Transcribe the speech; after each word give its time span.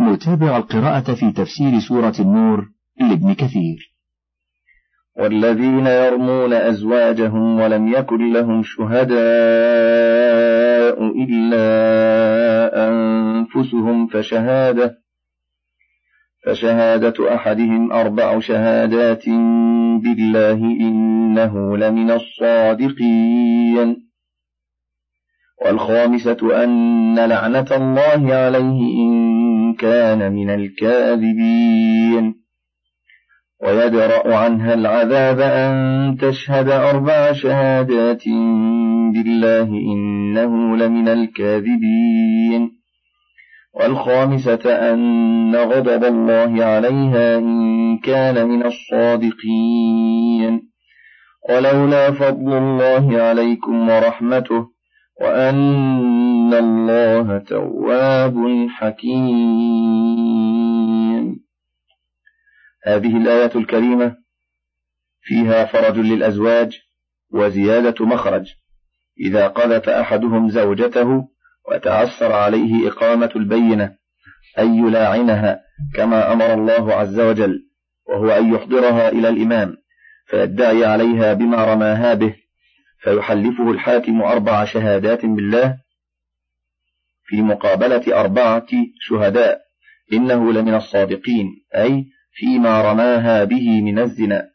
نتابع 0.00 0.56
القراءة 0.56 1.14
في 1.14 1.32
تفسير 1.32 1.78
سورة 1.88 2.14
النور 2.20 2.68
لابن 3.00 3.34
كثير. 3.34 3.96
والذين 5.18 5.86
يرمون 5.86 6.52
أزواجهم 6.52 7.60
ولم 7.60 7.92
يكن 7.92 8.32
لهم 8.32 8.62
شهداء 8.62 9.16
إلا 11.24 11.68
أنفسهم 12.88 14.06
فشهادة 14.06 14.98
فشهادة 16.46 17.34
أحدهم 17.34 17.92
أربع 17.92 18.40
شهادات 18.40 19.28
بالله 20.02 20.58
إنه 20.80 21.76
لمن 21.76 22.10
الصادقين. 22.10 24.06
والخامسة 25.64 26.64
أن 26.64 27.18
لعنة 27.18 27.66
الله 27.70 28.34
عليه 28.34 28.80
إن 29.02 29.45
كان 29.76 30.32
من 30.32 30.50
الكاذبين. 30.50 32.34
ويدرأ 33.62 34.36
عنها 34.36 34.74
العذاب 34.74 35.40
أن 35.40 36.16
تشهد 36.16 36.68
أربع 36.68 37.32
شهادات 37.32 38.24
بالله 39.14 39.68
إنه 39.68 40.76
لمن 40.76 41.08
الكاذبين. 41.08 42.70
والخامسة 43.74 44.92
أن 44.92 45.56
غضب 45.56 46.04
الله 46.04 46.64
عليها 46.64 47.38
إن 47.38 47.98
كان 47.98 48.48
من 48.48 48.66
الصادقين. 48.66 50.36
ولولا 51.50 52.10
فضل 52.10 52.52
الله 52.52 53.22
عليكم 53.22 53.88
ورحمته 53.88 54.66
وأن 55.20 55.54
الله 56.54 57.38
تواب 57.38 58.66
حكيم. 58.70 59.76
هذه 62.84 63.16
الآية 63.16 63.50
الكريمة 63.54 64.16
فيها 65.20 65.64
فرج 65.64 65.98
للأزواج 65.98 66.78
وزيادة 67.32 68.06
مخرج. 68.06 68.54
إذا 69.20 69.48
قذف 69.48 69.88
أحدهم 69.88 70.48
زوجته 70.48 71.28
وتعسر 71.70 72.32
عليه 72.32 72.88
إقامة 72.88 73.30
البينة 73.36 73.96
أن 74.58 74.74
يلاعنها 74.74 75.60
كما 75.94 76.32
أمر 76.32 76.54
الله 76.54 76.94
عز 76.94 77.20
وجل 77.20 77.66
وهو 78.08 78.30
أن 78.30 78.54
يحضرها 78.54 79.08
إلى 79.08 79.28
الإمام 79.28 79.76
فيدعي 80.26 80.84
عليها 80.84 81.32
بما 81.34 81.64
رماها 81.64 82.14
به 82.14 82.34
فيحلفه 83.00 83.70
الحاكم 83.70 84.22
أربع 84.22 84.64
شهادات 84.64 85.26
بالله 85.26 85.78
في 87.26 87.42
مقابلة 87.42 88.20
أربعة 88.20 88.66
شهداء 89.00 89.60
إنه 90.12 90.52
لمن 90.52 90.74
الصادقين 90.74 91.46
أي 91.74 92.04
فيما 92.32 92.92
رماها 92.92 93.44
به 93.44 93.82
من 93.82 93.98
الزنا. 93.98 94.48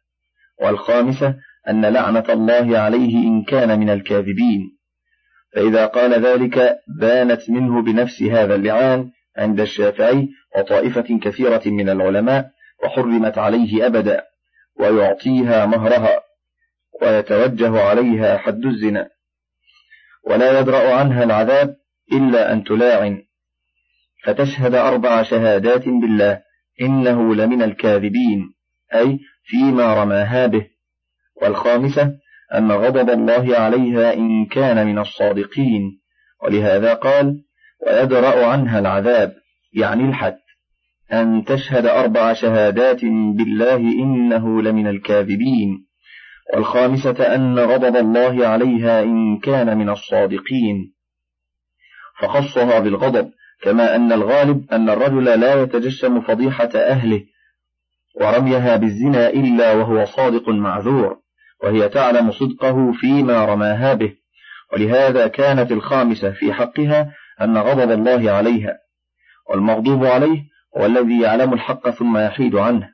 والخامسة 0.61 1.35
أن 1.69 1.85
لعنة 1.85 2.25
الله 2.29 2.77
عليه 2.79 3.27
إن 3.27 3.43
كان 3.43 3.79
من 3.79 3.89
الكاذبين. 3.89 4.77
فإذا 5.53 5.85
قال 5.85 6.25
ذلك 6.25 6.79
بانت 6.99 7.49
منه 7.49 7.81
بنفس 7.81 8.23
هذا 8.23 8.55
اللعان 8.55 9.11
عند 9.37 9.59
الشافعي 9.59 10.29
وطائفة 10.57 11.19
كثيرة 11.21 11.61
من 11.65 11.89
العلماء 11.89 12.51
وحرمت 12.83 13.37
عليه 13.37 13.85
أبدا 13.85 14.23
ويعطيها 14.79 15.65
مهرها 15.65 16.21
ويتوجه 17.01 17.81
عليها 17.81 18.37
حد 18.37 18.65
الزنا. 18.65 19.09
ولا 20.27 20.59
يدرأ 20.59 20.93
عنها 20.93 21.23
العذاب 21.23 21.80
إلا 22.11 22.53
أن 22.53 22.63
تلاعن. 22.63 23.23
فتشهد 24.23 24.75
أربع 24.75 25.23
شهادات 25.23 25.85
بالله 25.85 26.41
إنه 26.81 27.35
لمن 27.35 27.61
الكاذبين 27.61 28.53
أي 28.93 29.19
فيما 29.43 30.03
رماها 30.03 30.47
به. 30.47 30.67
والخامسة 31.41 32.13
أن 32.53 32.71
غضب 32.71 33.09
الله 33.09 33.57
عليها 33.57 34.13
إن 34.13 34.45
كان 34.45 34.87
من 34.87 34.99
الصادقين. 34.99 35.99
ولهذا 36.43 36.93
قال 36.93 37.43
ويدرأ 37.87 38.45
عنها 38.45 38.79
العذاب 38.79 39.33
يعني 39.73 40.03
الحد. 40.03 40.37
أن 41.13 41.43
تشهد 41.45 41.85
أربع 41.85 42.33
شهادات 42.33 43.01
بالله 43.37 43.75
إنه 43.75 44.61
لمن 44.61 44.87
الكاذبين. 44.87 45.85
والخامسة 46.53 47.35
أن 47.35 47.59
غضب 47.59 47.95
الله 47.95 48.47
عليها 48.47 49.03
إن 49.03 49.39
كان 49.39 49.77
من 49.77 49.89
الصادقين. 49.89 50.93
فخصها 52.21 52.79
بالغضب 52.79 53.31
كما 53.61 53.95
أن 53.95 54.11
الغالب 54.11 54.65
أن 54.71 54.89
الرجل 54.89 55.23
لا 55.23 55.61
يتجشم 55.61 56.21
فضيحة 56.21 56.69
أهله 56.75 57.23
ورميها 58.21 58.75
بالزنا 58.75 59.29
إلا 59.29 59.73
وهو 59.73 60.05
صادق 60.05 60.49
معذور 60.49 61.17
وهي 61.63 61.89
تعلم 61.89 62.31
صدقه 62.31 62.91
فيما 62.91 63.45
رماها 63.45 63.93
به. 63.93 64.13
ولهذا 64.73 65.27
كانت 65.27 65.71
الخامسة 65.71 66.31
في 66.31 66.53
حقها 66.53 67.13
أن 67.41 67.57
غضب 67.57 67.91
الله 67.91 68.31
عليها. 68.31 68.77
والمغضوب 69.49 70.05
عليه 70.05 70.41
هو 70.77 70.85
الذي 70.85 71.21
يعلم 71.21 71.53
الحق 71.53 71.89
ثم 71.89 72.17
يحيد 72.17 72.55
عنه. 72.55 72.89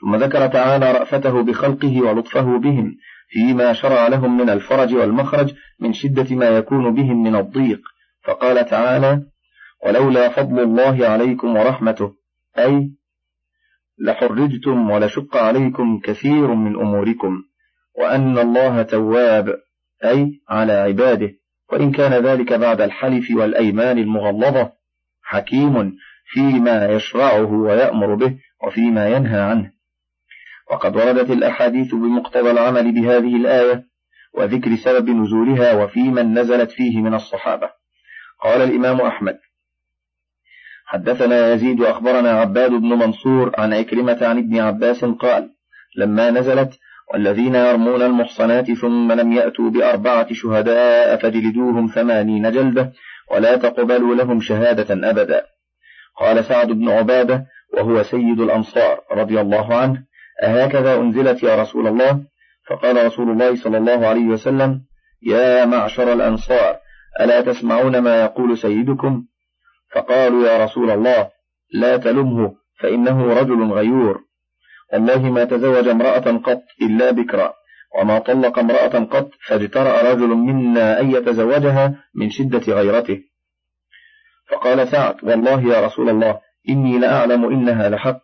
ثم 0.00 0.16
ذكر 0.16 0.46
تعالى 0.46 0.92
رأفته 0.92 1.42
بخلقه 1.42 2.02
ولطفه 2.02 2.58
بهم 2.58 2.96
فيما 3.28 3.72
شرع 3.72 4.08
لهم 4.08 4.36
من 4.38 4.50
الفرج 4.50 4.94
والمخرج 4.94 5.54
من 5.80 5.92
شدة 5.92 6.36
ما 6.36 6.48
يكون 6.48 6.94
بهم 6.94 7.22
من 7.22 7.36
الضيق. 7.36 7.80
فقال 8.24 8.66
تعالى 8.66 9.22
ولولا 9.86 10.28
فضل 10.28 10.60
الله 10.60 11.08
عليكم 11.08 11.56
ورحمته 11.56 12.14
أي 12.58 12.90
لحرجتم 13.98 14.90
ولشق 14.90 15.36
عليكم 15.36 16.00
كثير 16.00 16.54
من 16.54 16.74
أموركم 16.74 17.42
وأن 17.94 18.38
الله 18.38 18.82
تواب 18.82 19.54
أي 20.04 20.40
على 20.48 20.72
عباده 20.72 21.30
وإن 21.72 21.92
كان 21.92 22.12
ذلك 22.12 22.52
بعد 22.52 22.80
الحلف 22.80 23.30
والأيمان 23.30 23.98
المغلظة 23.98 24.72
حكيم 25.22 25.96
فيما 26.26 26.86
يشرعه 26.86 27.52
ويأمر 27.52 28.14
به 28.14 28.38
وفيما 28.66 29.08
ينهى 29.08 29.40
عنه. 29.40 29.72
وقد 30.70 30.96
وردت 30.96 31.30
الأحاديث 31.30 31.94
بمقتضى 31.94 32.50
العمل 32.50 32.92
بهذه 32.92 33.36
الآية 33.36 33.86
وذكر 34.34 34.76
سبب 34.76 35.10
نزولها 35.10 35.84
وفي 35.84 36.02
من 36.02 36.38
نزلت 36.38 36.70
فيه 36.70 37.00
من 37.00 37.14
الصحابة. 37.14 37.81
قال 38.42 38.62
الإمام 38.62 39.00
أحمد. 39.00 39.38
حدثنا 40.86 41.52
يزيد 41.52 41.82
أخبرنا 41.82 42.30
عباد 42.30 42.70
بن 42.70 42.88
منصور 42.88 43.52
عن 43.58 43.74
عكرمة 43.74 44.18
عن 44.22 44.38
ابن 44.38 44.60
عباس 44.60 45.04
قال 45.04 45.50
لما 45.96 46.30
نزلت 46.30 46.78
والذين 47.12 47.54
يرمون 47.54 48.02
المحصنات 48.02 48.72
ثم 48.72 49.12
لم 49.12 49.32
يأتوا 49.32 49.70
بأربعة 49.70 50.32
شهداء 50.32 51.16
فجلدوهم 51.16 51.86
ثمانين 51.86 52.50
جلدة 52.50 52.92
ولا 53.30 53.56
تقبلوا 53.56 54.14
لهم 54.14 54.40
شهادة 54.40 55.10
أبدا. 55.10 55.42
قال 56.20 56.44
سعد 56.44 56.66
بن 56.66 56.88
عبادة 56.88 57.46
وهو 57.74 58.02
سيد 58.02 58.40
الأنصار 58.40 59.00
رضي 59.12 59.40
الله 59.40 59.74
عنه 59.74 60.04
أهكذا 60.42 60.94
أنزلت 60.94 61.42
يا 61.42 61.62
رسول 61.62 61.86
الله؟ 61.86 62.24
فقال 62.68 63.06
رسول 63.06 63.30
الله 63.30 63.56
صلى 63.56 63.78
الله 63.78 64.06
عليه 64.06 64.26
وسلم 64.26 64.80
يا 65.22 65.64
معشر 65.64 66.12
الأنصار 66.12 66.82
ألا 67.20 67.40
تسمعون 67.40 67.98
ما 67.98 68.22
يقول 68.22 68.58
سيدكم؟ 68.58 69.24
فقالوا 69.94 70.48
يا 70.48 70.64
رسول 70.64 70.90
الله 70.90 71.30
لا 71.74 71.96
تلمه 71.96 72.54
فإنه 72.80 73.34
رجل 73.34 73.72
غيور. 73.72 74.20
والله 74.92 75.30
ما 75.30 75.44
تزوج 75.44 75.88
امرأة 75.88 76.38
قط 76.38 76.62
إلا 76.82 77.10
بكرا 77.10 77.54
وما 78.00 78.18
طلق 78.18 78.58
امرأة 78.58 79.04
قط 79.04 79.30
فاجترأ 79.46 80.12
رجل 80.12 80.28
منا 80.28 81.00
أن 81.00 81.10
يتزوجها 81.10 81.94
من 82.14 82.30
شدة 82.30 82.72
غيرته. 82.74 83.20
فقال 84.50 84.88
سعد 84.88 85.24
والله 85.24 85.62
يا 85.62 85.86
رسول 85.86 86.08
الله 86.08 86.40
إني 86.68 86.98
لأعلم 86.98 87.44
إنها 87.44 87.88
لحق 87.88 88.22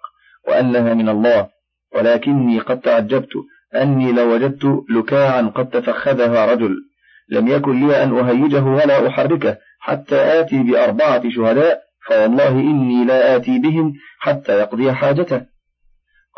وأنها 0.49 0.95
من 0.95 1.09
الله 1.09 1.49
ولكني 1.95 2.61
قد 2.61 2.81
تعجبت 2.81 3.33
أني 3.75 4.13
لو 4.13 4.35
وجدت 4.35 4.85
لكاعا 4.91 5.43
قد 5.43 5.71
تفخذها 5.71 6.53
رجل. 6.53 6.88
لم 7.31 7.49
يكن 7.49 7.87
لي 7.87 8.03
أن 8.03 8.19
أهيجه 8.19 8.63
ولا 8.63 9.09
أحركه 9.09 9.57
حتى 9.81 10.41
آتي 10.41 10.63
بأربعة 10.63 11.31
شهداء 11.31 11.81
فوالله 12.07 12.49
إني 12.49 13.05
لا 13.05 13.37
آتي 13.37 13.59
بهم 13.59 13.93
حتى 14.19 14.53
يقضي 14.59 14.93
حاجته. 14.93 15.43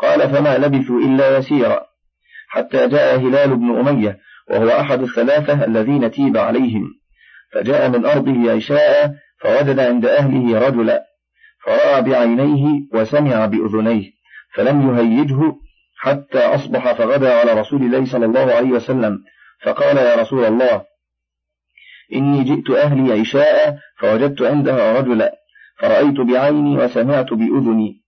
قال 0.01 0.29
فما 0.29 0.57
لبثوا 0.57 0.99
إلا 0.99 1.37
يسيرا. 1.37 1.81
حتى 2.47 2.87
جاء 2.87 3.19
هلال 3.19 3.55
بن 3.55 3.87
أمية 3.87 4.17
وهو 4.49 4.69
أحد 4.69 5.01
الثلاثة 5.01 5.65
الذين 5.65 6.11
تيب 6.11 6.37
عليهم. 6.37 6.83
فجاء 7.53 7.89
من 7.89 8.05
أرضه 8.05 8.51
عشاء 8.51 9.15
فوجد 9.41 9.79
عند 9.79 10.05
أهله 10.05 10.67
رجلا 10.67 11.03
فرأى 11.65 12.01
بعينيه 12.01 12.81
وسمع 12.93 13.45
بأذنيه 13.45 14.11
فلم 14.53 14.89
يهيجه 14.89 15.55
حتى 15.97 16.39
أصبح 16.39 16.93
فغدا 16.93 17.39
على 17.39 17.61
رسول 17.61 17.81
الله 17.81 18.05
صلى 18.05 18.25
الله 18.25 18.53
عليه 18.53 18.71
وسلم. 18.71 19.19
فقال 19.63 19.97
يا 19.97 20.15
رسول 20.15 20.45
الله 20.45 20.85
إني 22.13 22.43
جئت 22.43 22.69
أهلي 22.69 23.19
عشاء 23.19 23.77
فوجدت 23.97 24.41
عندها 24.41 24.99
رجلا 24.99 25.33
فرأيت 25.79 26.19
بعيني 26.19 26.77
وسمعت 26.77 27.33
بأذني 27.33 28.01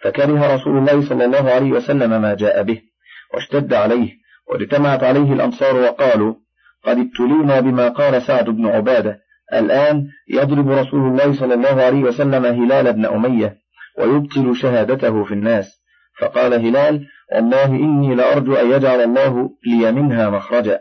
فكره 0.00 0.54
رسول 0.54 0.78
الله 0.78 1.08
صلى 1.08 1.24
الله 1.24 1.50
عليه 1.50 1.72
وسلم 1.72 2.22
ما 2.22 2.34
جاء 2.34 2.62
به 2.62 2.82
واشتد 3.34 3.74
عليه 3.74 4.12
واجتمعت 4.48 5.04
عليه 5.04 5.32
الأنصار 5.32 5.76
وقالوا 5.76 6.34
قد 6.84 6.98
ابتلينا 6.98 7.60
بما 7.60 7.88
قال 7.88 8.22
سعد 8.22 8.44
بن 8.44 8.66
عبادة 8.66 9.20
الآن 9.52 10.06
يضرب 10.28 10.70
رسول 10.70 11.00
الله 11.00 11.32
صلى 11.32 11.54
الله 11.54 11.82
عليه 11.82 12.02
وسلم 12.02 12.44
هلال 12.44 12.92
بن 12.92 13.06
أمية 13.06 13.56
ويبطل 13.98 14.56
شهادته 14.56 15.24
في 15.24 15.34
الناس 15.34 15.80
فقال 16.18 16.54
هلال 16.54 17.06
والله 17.32 17.66
إني 17.66 18.14
لأرجو 18.14 18.54
أن 18.54 18.70
يجعل 18.70 19.00
الله 19.00 19.50
لي 19.66 19.92
منها 19.92 20.30
مخرجا. 20.30 20.80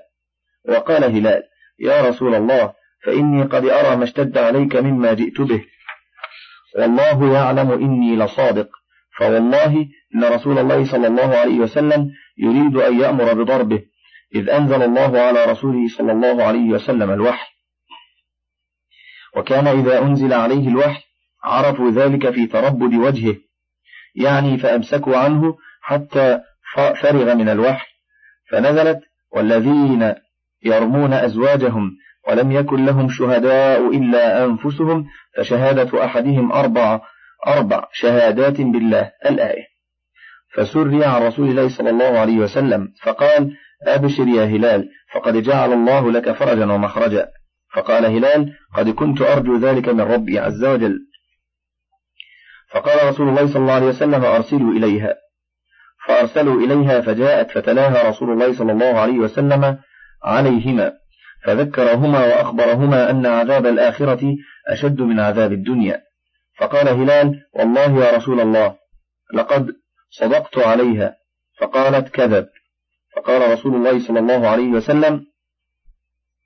وقال 0.68 1.04
هلال 1.04 1.44
يا 1.80 2.02
رسول 2.10 2.36
الله 2.36 2.74
فإني 3.06 3.44
قد 3.44 3.66
أرى 3.66 3.96
ما 3.96 4.04
اشتد 4.04 4.38
عليك 4.38 4.76
مما 4.76 5.14
جئت 5.14 5.42
به. 5.42 5.66
والله 6.78 7.34
يعلم 7.34 7.72
إني 7.72 8.16
لصادق 8.16 8.70
فوالله 9.18 9.88
إن 10.16 10.24
رسول 10.24 10.60
الله 10.60 10.86
صلى 10.86 11.08
الله 11.08 11.36
عليه 11.36 11.60
وسلم 11.60 12.12
يريد 12.38 12.76
أن 12.78 13.00
يأمر 13.00 13.34
بضربه 13.34 13.84
إذ 14.36 14.50
أنزل 14.50 14.84
الله 14.84 15.22
على 15.22 15.46
رسوله 15.46 15.88
صلى 15.98 16.12
الله 16.12 16.44
عليه 16.44 16.70
وسلم 16.70 17.12
الوحي. 17.12 17.48
وكان 19.36 19.68
إذا 19.68 20.02
أنزل 20.02 20.34
عليه 20.34 20.68
الوحي 20.68 21.04
عرفوا 21.44 21.92
ذلك 21.92 22.30
في 22.30 22.48
تربد 22.48 22.94
وجهه 22.94 23.36
يعني 24.16 24.58
فأمسكوا 24.58 25.18
عنه 25.18 25.58
حتى 25.82 26.40
فرغ 26.76 27.36
من 27.36 27.50
الوحي. 27.50 27.88
فنزلت 28.52 29.00
والذين 29.32 30.16
يرمون 30.64 31.14
أزواجهم 31.14 31.92
ولم 32.28 32.52
يكن 32.52 32.86
لهم 32.86 33.10
شهداء 33.10 33.98
إلا 33.98 34.46
أنفسهم 34.46 35.06
فشهادة 35.38 36.06
أحدهم 36.06 36.52
أربع 36.52 37.02
أربع 37.48 37.88
شهادات 37.94 38.62
بالله 38.62 39.12
الآية. 39.26 39.64
فسري 40.54 41.06
عن 41.06 41.22
رسول 41.22 41.50
الله 41.50 41.70
صلى 41.70 41.90
الله 41.90 42.20
عليه 42.20 42.38
وسلم 42.38 42.94
فقال 43.04 43.58
أبشر 43.88 44.28
يا 44.28 44.46
هلال 44.46 44.90
فقد 45.14 45.38
جعل 45.38 45.74
الله 45.74 46.12
لك 46.12 46.32
فرجا 46.32 46.66
ومخرجا. 46.66 47.28
فقال 47.74 48.06
هلال 48.06 48.54
قد 48.76 48.90
كنت 48.90 49.22
أرجو 49.22 49.58
ذلك 49.58 49.90
من 49.90 50.02
ربي 50.02 50.40
عز 50.40 50.64
وجل. 50.64 51.00
فقال 52.72 53.10
رسول 53.10 53.30
الله 53.30 53.48
صلى 53.48 53.62
الله 53.62 53.74
عليه 53.74 53.88
وسلم 53.88 54.26
أرسلوا 54.26 54.72
إليها. 54.72 55.16
فأرسلوا 56.08 56.62
إليها 56.62 57.02
فجاءت 57.02 57.52
فتلاها 57.52 58.10
رسول 58.10 58.30
الله 58.30 58.54
صلى 58.54 58.72
الله 58.72 59.00
عليه 59.00 59.20
وسلم 59.20 59.78
عليهما 60.24 60.94
فذكرهما 61.44 62.20
وأخبرهما 62.26 63.10
أن 63.10 63.26
عذاب 63.26 63.66
الآخرة 63.66 64.36
أشد 64.68 65.02
من 65.02 65.20
عذاب 65.20 65.52
الدنيا. 65.52 66.02
فقال 66.58 66.88
هلال 66.88 67.44
والله 67.54 68.06
يا 68.06 68.18
رسول 68.18 68.40
الله 68.40 68.76
لقد 69.34 69.68
صدقت 70.10 70.58
عليها 70.58 71.16
فقالت 71.60 72.10
كذب. 72.10 72.48
فقال 73.16 73.52
رسول 73.52 73.76
الله 73.76 74.08
صلى 74.08 74.20
الله 74.20 74.48
عليه 74.48 74.68
وسلم 74.68 75.26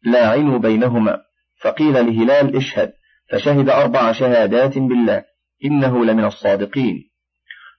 لاعنوا 0.03 0.59
بينهما. 0.59 1.21
فقيل 1.61 1.93
لهلال 1.93 2.55
اشهد. 2.55 2.93
فشهد 3.31 3.69
أربع 3.69 4.11
شهادات 4.11 4.77
بالله 4.77 5.23
إنه 5.65 6.05
لمن 6.05 6.25
الصادقين. 6.25 7.09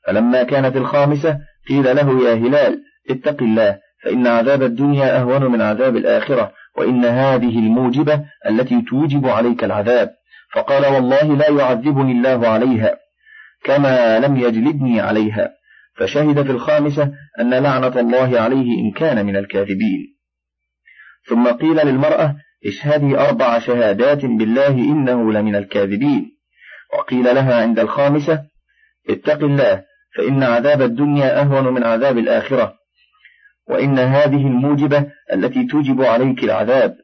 فلما 0.06 0.42
كانت 0.42 0.76
الخامسة 0.76 1.38
قيل 1.68 1.96
له 1.96 2.28
يا 2.28 2.34
هلال 2.34 2.82
اتق 3.10 3.42
الله 3.42 3.80
فإن 4.04 4.26
عذاب 4.26 4.62
الدنيا 4.62 5.20
أهون 5.20 5.44
من 5.52 5.62
عذاب 5.62 5.96
الآخرة 5.96 6.52
وإن 6.76 7.04
هذه 7.04 7.58
الموجبة 7.58 8.24
التي 8.48 8.82
توجب 8.82 9.26
عليك 9.26 9.64
العذاب. 9.64 10.10
فقال 10.54 10.86
والله 10.86 11.36
لا 11.36 11.50
يعذبني 11.50 12.12
الله 12.12 12.48
عليها 12.48 12.96
كما 13.64 14.18
لم 14.18 14.36
يجلدني 14.36 15.00
عليها. 15.00 15.50
فشهد 15.96 16.42
في 16.42 16.50
الخامسة 16.50 17.12
أن 17.40 17.54
لعنة 17.54 18.00
الله 18.00 18.40
عليه 18.40 18.80
إن 18.80 18.90
كان 18.96 19.26
من 19.26 19.36
الكاذبين. 19.36 20.16
ثم 21.28 21.48
قيل 21.48 21.86
للمرأة 21.86 22.36
اشهدي 22.66 23.18
أربع 23.18 23.58
شهادات 23.58 24.24
بالله 24.24 24.68
إنه 24.68 25.32
لمن 25.32 25.56
الكاذبين. 25.56 26.36
وقيل 26.98 27.24
لها 27.24 27.62
عند 27.62 27.78
الخامسة 27.78 28.42
اتق 29.10 29.44
الله 29.44 29.84
فإن 30.16 30.42
عذاب 30.42 30.82
الدنيا 30.82 31.40
أهون 31.40 31.74
من 31.74 31.84
عذاب 31.84 32.18
الآخرة. 32.18 32.83
وإن 33.68 33.98
هذه 33.98 34.46
الموجبة 34.46 35.06
التي 35.32 35.66
توجب 35.66 36.02
عليك 36.02 36.44
العذاب. 36.44 36.96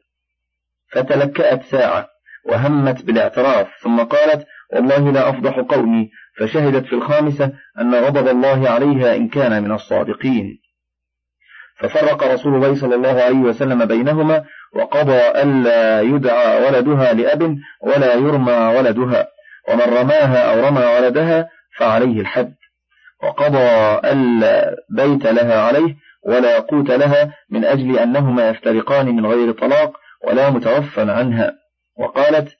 فتلكأت 0.91 1.63
ساعة 1.63 2.07
وهمت 2.45 3.05
بالاعتراف 3.05 3.67
ثم 3.83 3.99
قالت 4.03 4.47
والله 4.73 5.11
لا 5.11 5.29
أفضح 5.29 5.59
قومي. 5.59 6.09
فشهدت 6.37 6.85
في 6.85 6.93
الخامسة 6.93 7.51
أن 7.79 7.95
غضب 7.95 8.27
الله 8.27 8.69
عليها 8.69 9.15
إن 9.15 9.27
كان 9.27 9.63
من 9.63 9.71
الصادقين. 9.71 10.61
ففرق 11.79 12.23
رسول 12.23 12.55
الله 12.55 12.75
صلى 12.75 12.95
الله 12.95 13.21
عليه 13.21 13.39
وسلم 13.39 13.85
بينهما 13.85 14.45
وقضى 14.75 15.17
ألا 15.17 16.01
يدعى 16.01 16.65
ولدها 16.65 17.13
لأب 17.13 17.57
ولا 17.81 18.13
يرمى 18.13 18.53
ولدها 18.77 19.27
ومن 19.69 19.81
رماها 19.81 20.53
أو 20.53 20.67
رمى 20.67 20.85
ولدها 20.85 21.49
فعليه 21.77 22.21
الحد. 22.21 22.55
وقضى 23.23 23.99
ألا 24.11 24.75
بيت 24.89 25.25
لها 25.25 25.61
عليه 25.61 25.95
ولا 26.25 26.59
قوت 26.59 26.91
لها 26.91 27.33
من 27.49 27.65
أجل 27.65 27.99
أنهما 27.99 28.49
يفترقان 28.49 29.15
من 29.15 29.25
غير 29.25 29.51
طلاق 29.51 29.97
ولا 30.27 30.49
متوفى 30.49 31.01
عنها. 31.01 31.53
وقالت 31.99 32.57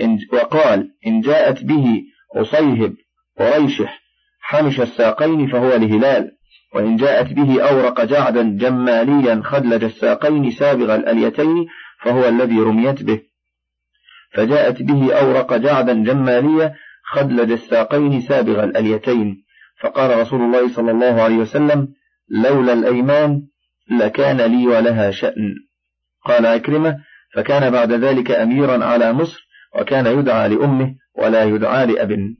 إن 0.00 0.18
وقال 0.32 0.90
إن 1.06 1.20
جاءت 1.20 1.64
به 1.64 2.02
أصيهب 2.36 2.94
وريشح 3.40 4.00
حمش 4.40 4.80
الساقين 4.80 5.46
فهو 5.46 5.76
لهلال 5.76 6.30
وإن 6.74 6.96
جاءت 6.96 7.32
به 7.32 7.62
أورق 7.62 8.04
جعدا 8.04 8.56
جماليا 8.58 9.40
خدلج 9.44 9.84
الساقين 9.84 10.50
سابغ 10.50 10.94
الأليتين 10.94 11.66
فهو 12.02 12.28
الذي 12.28 12.58
رميت 12.58 13.02
به. 13.02 13.20
فجاءت 14.32 14.82
به 14.82 15.14
أورق 15.14 15.56
جعدا 15.56 16.04
جماليا 16.04 16.74
خدلج 17.04 17.52
الساقين 17.52 18.20
سابغ 18.20 18.64
الأليتين. 18.64 19.44
فقال 19.80 20.18
رسول 20.18 20.42
الله 20.42 20.68
صلى 20.68 20.90
الله 20.90 21.22
عليه 21.22 21.36
وسلم 21.36 21.88
لولا 22.30 22.72
الأيمان 22.72 23.42
لكان 24.00 24.40
لي 24.40 24.66
ولها 24.66 25.10
شأن. 25.10 25.54
قال 26.24 26.46
عكرمة 26.46 26.96
فكان 27.34 27.70
بعد 27.70 27.92
ذلك 27.92 28.30
أميرا 28.30 28.84
على 28.84 29.12
مصر 29.12 29.48
وكان 29.80 30.06
يدعى 30.06 30.48
لأمه 30.48 30.94
ولا 31.18 31.44
يدعى 31.44 31.86
لأب 31.86 32.34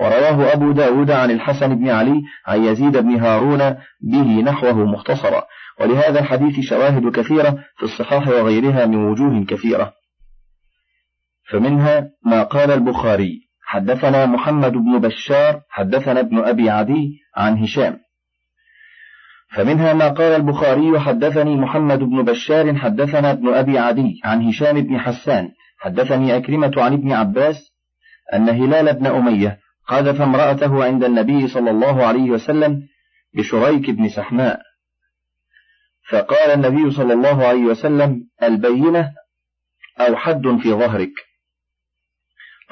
ورواه 0.00 0.52
أبو 0.52 0.72
داود 0.72 1.10
عن 1.10 1.30
الحسن 1.30 1.74
بن 1.74 1.88
علي 1.88 2.22
عن 2.46 2.64
يزيد 2.64 2.96
بن 2.96 3.20
هارون 3.20 3.76
به 4.00 4.42
نحوه 4.42 4.74
مختصرا. 4.74 5.44
ولهذا 5.80 6.20
الحديث 6.20 6.60
شواهد 6.60 7.12
كثيرة 7.12 7.50
في 7.76 7.82
الصحاح 7.82 8.28
وغيرها 8.28 8.86
من 8.86 8.96
وجوه 8.96 9.44
كثيرة. 9.44 9.92
فمنها 11.50 12.10
ما 12.26 12.42
قال 12.42 12.70
البخاري. 12.70 13.51
حدثنا 13.72 14.26
محمد 14.26 14.72
بن 14.72 14.98
بشار 14.98 15.60
حدثنا 15.70 16.20
ابن 16.20 16.38
أبي 16.38 16.70
عدي 16.70 17.20
عن 17.36 17.58
هشام. 17.58 17.98
فمنها 19.54 19.92
ما 19.92 20.08
قال 20.08 20.32
البخاري 20.32 21.00
حدثني 21.00 21.56
محمد 21.56 21.98
بن 21.98 22.22
بشار 22.22 22.74
حدثنا 22.74 23.30
ابن 23.30 23.54
أبي 23.54 23.78
عدي 23.78 24.20
عن 24.24 24.48
هشام 24.48 24.80
بن 24.80 24.98
حسان 24.98 25.48
حدثني 25.78 26.36
أكرمة 26.36 26.72
عن 26.76 26.92
ابن 26.92 27.12
عباس 27.12 27.72
أن 28.34 28.48
هلال 28.48 28.92
بن 28.92 29.06
أمية 29.06 29.58
قذف 29.88 30.20
امرأته 30.20 30.84
عند 30.84 31.04
النبي 31.04 31.48
صلى 31.48 31.70
الله 31.70 32.06
عليه 32.06 32.30
وسلم 32.30 32.82
بشريك 33.34 33.90
بن 33.90 34.08
سحماء. 34.08 34.60
فقال 36.10 36.50
النبي 36.50 36.90
صلى 36.90 37.12
الله 37.12 37.46
عليه 37.46 37.64
وسلم 37.64 38.28
البينة 38.42 39.12
أو 40.00 40.16
حد 40.16 40.42
في 40.62 40.70
ظهرك. 40.72 41.31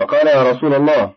فقال 0.00 0.26
يا 0.26 0.50
رسول 0.50 0.74
الله 0.74 1.14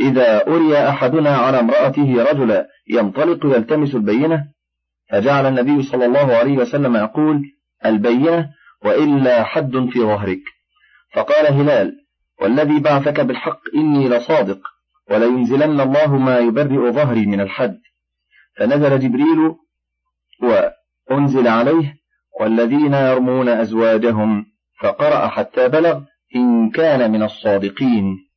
إذا 0.00 0.46
أري 0.46 0.88
أحدنا 0.88 1.36
على 1.36 1.60
امرأته 1.60 2.24
رجلا 2.30 2.68
ينطلق 2.88 3.46
يلتمس 3.46 3.94
البينة 3.94 4.48
فجعل 5.10 5.46
النبي 5.46 5.82
صلى 5.82 6.04
الله 6.04 6.36
عليه 6.36 6.56
وسلم 6.56 6.96
يقول 6.96 7.42
البينة 7.86 8.50
وإلا 8.84 9.44
حد 9.44 9.88
في 9.92 10.00
ظهرك. 10.00 10.40
فقال 11.14 11.46
هلال 11.46 11.92
والذي 12.40 12.80
بعثك 12.80 13.20
بالحق 13.20 13.60
إني 13.74 14.08
لصادق 14.08 14.60
ولينزلن 15.10 15.80
الله 15.80 16.16
ما 16.16 16.38
يبرئ 16.38 16.90
ظهري 16.90 17.26
من 17.26 17.40
الحد. 17.40 17.78
فنزل 18.56 18.98
جبريل 18.98 19.54
وأنزل 20.42 21.48
عليه 21.48 21.94
والذين 22.40 22.94
يرمون 22.94 23.48
أزواجهم 23.48 24.46
فقرأ 24.80 25.28
حتى 25.28 25.68
بلغ 25.68 26.00
إن 26.36 26.70
كان 26.70 27.10
من 27.10 27.22
الصادقين. 27.22 28.32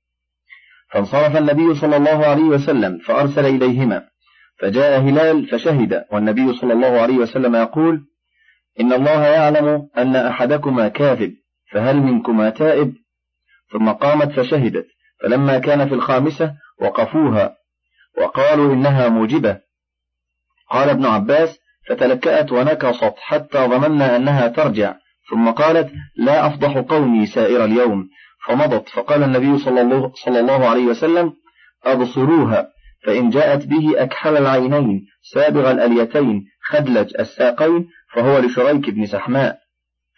فانصرف 0.92 1.38
النبي 1.38 1.76
صلى 1.76 1.98
الله 1.98 2.26
عليه 2.26 2.44
وسلم 2.44 2.98
فأرسل 2.98 3.46
إليهما 3.46 4.08
فجاء 4.60 5.00
هلال 5.00 5.48
فشهد 5.48 6.06
والنبي 6.12 6.54
صلى 6.54 6.74
الله 6.74 7.02
عليه 7.02 7.18
وسلم 7.18 7.56
يقول 7.56 8.02
إن 8.80 8.94
الله 8.94 9.26
يعلم 9.26 9.90
أن 9.98 10.16
أحدكما 10.16 10.88
كاذب 10.88 11.34
فهل 11.72 11.98
منكما 11.98 12.50
تائب؟ 12.50 12.94
ثم 13.72 13.92
قامت 13.92 14.32
فشهدت 14.32 14.88
فلما 15.22 15.60
كان 15.60 15.88
في 15.88 15.94
الخامسة 15.94 16.54
وقفوها 16.82 17.56
وقالوا 18.18 18.74
إنها 18.74 19.10
موجبة. 19.10 19.60
قال 20.70 20.90
ابن 20.90 21.06
عباس 21.06 21.60
فتلكأت 21.88 22.52
ونكصت 22.52 23.14
حتى 23.18 23.68
ظننا 23.68 24.16
أنها 24.16 24.48
ترجع. 24.48 24.96
ثم 25.30 25.50
قالت 25.50 25.92
لا 26.18 26.48
أفضح 26.48 26.78
قومي 26.78 27.26
سائر 27.26 27.66
اليوم. 27.66 28.10
فمضت 28.48 28.90
فقال 28.90 29.24
النبي 29.24 29.58
صلى 29.58 29.82
الله, 29.82 30.12
صلى 30.16 30.40
الله 30.40 30.66
عليه 30.66 30.86
وسلم 30.86 31.34
أبصروها 31.84 32.68
فإن 33.06 33.30
جاءت 33.30 33.68
به 33.68 34.04
أكحل 34.04 34.38
العينين 34.38 35.06
سابغ 35.34 35.72
الأليتين 35.72 36.46
خدلج 36.64 37.14
الساقين 37.20 37.88
فهو 38.14 38.40
لشريك 38.40 38.90
بن 38.90 39.06
سحماء. 39.06 39.60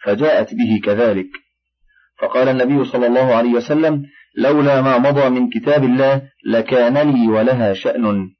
فجاءت 0.04 0.54
به 0.54 0.80
كذلك. 0.84 1.26
فقال 2.18 2.48
النبي 2.48 2.84
صلى 2.84 3.06
الله 3.06 3.34
عليه 3.34 3.50
وسلم 3.50 4.02
لولا 4.36 4.82
ما 4.82 4.98
مضى 4.98 5.28
من 5.28 5.50
كتاب 5.50 5.84
الله 5.84 6.22
لكان 6.46 6.98
لي 6.98 7.28
ولها 7.28 7.72
شأن. 7.72 8.30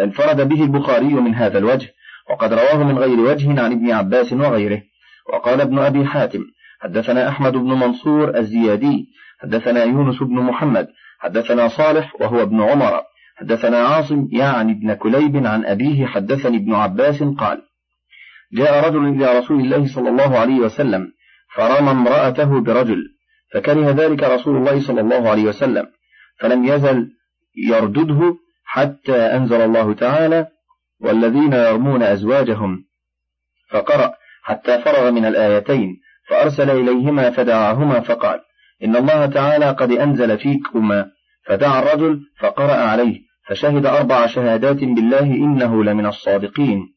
انفرد 0.00 0.48
به 0.48 0.62
البخاري 0.62 1.14
من 1.14 1.34
هذا 1.34 1.58
الوجه 1.58 1.88
وقد 2.30 2.52
رواه 2.52 2.84
من 2.84 2.98
غير 2.98 3.20
وجه 3.20 3.48
عن 3.60 3.72
ابن 3.72 3.90
عباس 3.90 4.32
وغيره. 4.32 4.82
وقال 5.28 5.60
ابن 5.60 5.78
أبي 5.78 6.06
حاتم 6.06 6.40
حدثنا 6.80 7.28
أحمد 7.28 7.52
بن 7.52 7.68
منصور 7.68 8.36
الزيادي 8.36 9.08
حدثنا 9.42 9.84
يونس 9.84 10.22
بن 10.22 10.34
محمد 10.34 10.88
حدثنا 11.18 11.68
صالح 11.68 12.20
وهو 12.20 12.42
ابن 12.42 12.62
عمر 12.62 13.02
حدثنا 13.36 13.78
عاصم 13.78 14.28
يعني 14.32 14.72
ابن 14.72 14.94
كليب 14.94 15.46
عن 15.46 15.64
أبيه 15.64 16.06
حدثني 16.06 16.56
ابن 16.56 16.74
عباس 16.74 17.22
قال 17.22 17.62
جاء 18.52 18.88
رجل 18.88 19.06
إلى 19.06 19.38
رسول 19.38 19.60
الله 19.60 19.86
صلى 19.86 20.08
الله 20.08 20.38
عليه 20.38 20.54
وسلم 20.54 21.12
فرمى 21.54 21.90
امرأته 21.90 22.60
برجل 22.60 23.04
فكره 23.54 23.90
ذلك 23.90 24.22
رسول 24.22 24.56
الله 24.56 24.80
صلى 24.80 25.00
الله 25.00 25.30
عليه 25.30 25.42
وسلم 25.42 25.86
فلم 26.40 26.64
يزل 26.64 27.10
يردده 27.56 28.36
حتى 28.64 29.16
أنزل 29.16 29.60
الله 29.60 29.94
تعالى 29.94 30.46
والذين 31.00 31.52
يرمون 31.52 32.02
أزواجهم 32.02 32.84
فقرأ 33.70 34.14
حتى 34.48 34.78
فرغ 34.78 35.10
من 35.10 35.24
الآيتين 35.24 36.00
فأرسل 36.28 36.70
إليهما 36.70 37.30
فدعاهما 37.30 38.00
فقال 38.00 38.40
إن 38.84 38.96
الله 38.96 39.26
تعالى 39.26 39.70
قد 39.70 39.92
أنزل 39.92 40.38
فيكما. 40.38 41.10
فدعا 41.46 41.82
الرجل 41.82 42.20
فقرأ 42.40 42.72
عليه 42.72 43.20
فشهد 43.48 43.86
أربع 43.86 44.26
شهادات 44.26 44.76
بالله 44.76 45.20
إنه 45.20 45.84
لمن 45.84 46.06
الصادقين. 46.06 46.94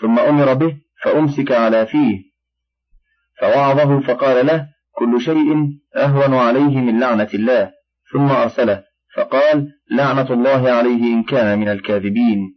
ثم 0.00 0.18
أمر 0.18 0.54
به 0.54 0.76
فأمسك 1.02 1.52
على 1.52 1.86
فيه. 1.86 2.22
فوعظه 3.40 4.00
فقال 4.00 4.46
له 4.46 4.66
كل 4.92 5.20
شيء 5.20 5.54
أهون 5.96 6.34
عليه 6.34 6.80
من 6.80 7.00
لعنة 7.00 7.28
الله. 7.34 7.72
ثم 8.12 8.28
أرسله 8.28 8.84
فقال 9.16 9.68
لعنة 9.90 10.32
الله 10.32 10.70
عليه 10.70 11.02
إن 11.14 11.22
كان 11.22 11.58
من 11.58 11.68
الكاذبين. 11.68 12.55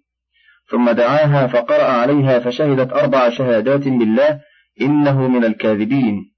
ثم 0.71 0.91
دعاها 0.91 1.47
فقرأ 1.47 1.83
عليها 1.83 2.39
فشهدت 2.39 2.93
أربع 2.93 3.29
شهادات 3.29 3.88
بالله 3.88 4.39
إنه 4.81 5.27
من 5.27 5.45
الكاذبين. 5.45 6.31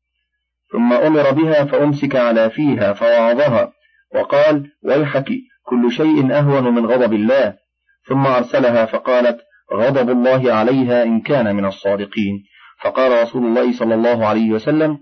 ثم 0.72 0.94
أمر 0.94 1.32
بها 1.32 1.66
فأمسك 1.66 2.16
على 2.16 2.50
فيها 2.50 2.94
فوعظها 2.94 3.72
وقال 4.16 4.72
ويحك 4.84 5.30
كل 5.64 5.92
شيء 5.92 6.34
أهون 6.34 6.76
من 6.76 6.86
غضب 6.86 7.14
الله. 7.14 7.54
ثم 8.08 8.26
أرسلها 8.28 8.86
فقالت 8.86 9.40
غضب 9.74 10.10
الله 10.10 10.54
عليها 10.54 11.04
إن 11.04 11.22
كان 11.22 11.56
من 11.56 11.66
الصادقين. 11.66 12.44
فقال 12.82 13.24
رسول 13.24 13.46
الله 13.46 13.72
صلى 13.72 13.96
الله 13.96 14.28
عليه 14.28 14.52
وسلم 14.52 15.00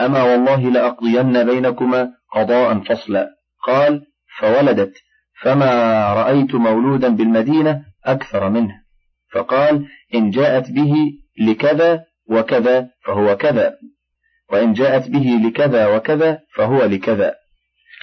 أما 0.00 0.22
والله 0.22 0.70
لأقضين 0.70 1.44
بينكما 1.44 2.10
قضاء 2.32 2.78
فصلا. 2.78 3.28
قال 3.66 4.02
فولدت 4.38 4.94
فما 5.42 5.72
رأيت 6.12 6.54
مولودا 6.54 7.08
بالمدينة 7.08 7.82
أكثر 8.06 8.50
منه. 8.50 8.82
فقال 9.32 9.86
إن 10.14 10.30
جاءت 10.30 10.70
به 10.70 10.94
لكذا 11.40 12.04
وكذا 12.28 12.90
فهو 13.04 13.36
كذا. 13.36 13.76
وإن 14.52 14.72
جاءت 14.72 15.10
به 15.10 15.40
لكذا 15.44 15.96
وكذا 15.96 16.40
فهو 16.54 16.84
لكذا. 16.84 17.34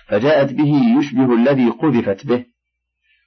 فجاءت 0.08 0.54
به 0.54 1.00
يشبه 1.00 1.36
الذي 1.36 1.70
قذفت 1.70 2.26
به. 2.26 2.46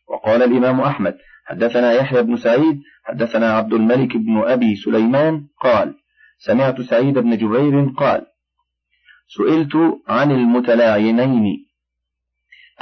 وقال 0.09 0.43
الإمام 0.43 0.81
أحمد 0.81 1.17
حدثنا 1.47 1.93
يحيى 1.93 2.23
بن 2.23 2.37
سعيد 2.37 2.81
حدثنا 3.05 3.53
عبد 3.53 3.73
الملك 3.73 4.17
بن 4.17 4.39
أبي 4.39 4.77
سليمان 4.77 5.47
قال 5.61 5.95
سمعت 6.39 6.81
سعيد 6.81 7.19
بن 7.19 7.37
جبير 7.37 7.91
قال 7.97 8.27
سئلت 9.29 9.73
عن 10.09 10.31
المتلاعنين. 10.31 11.67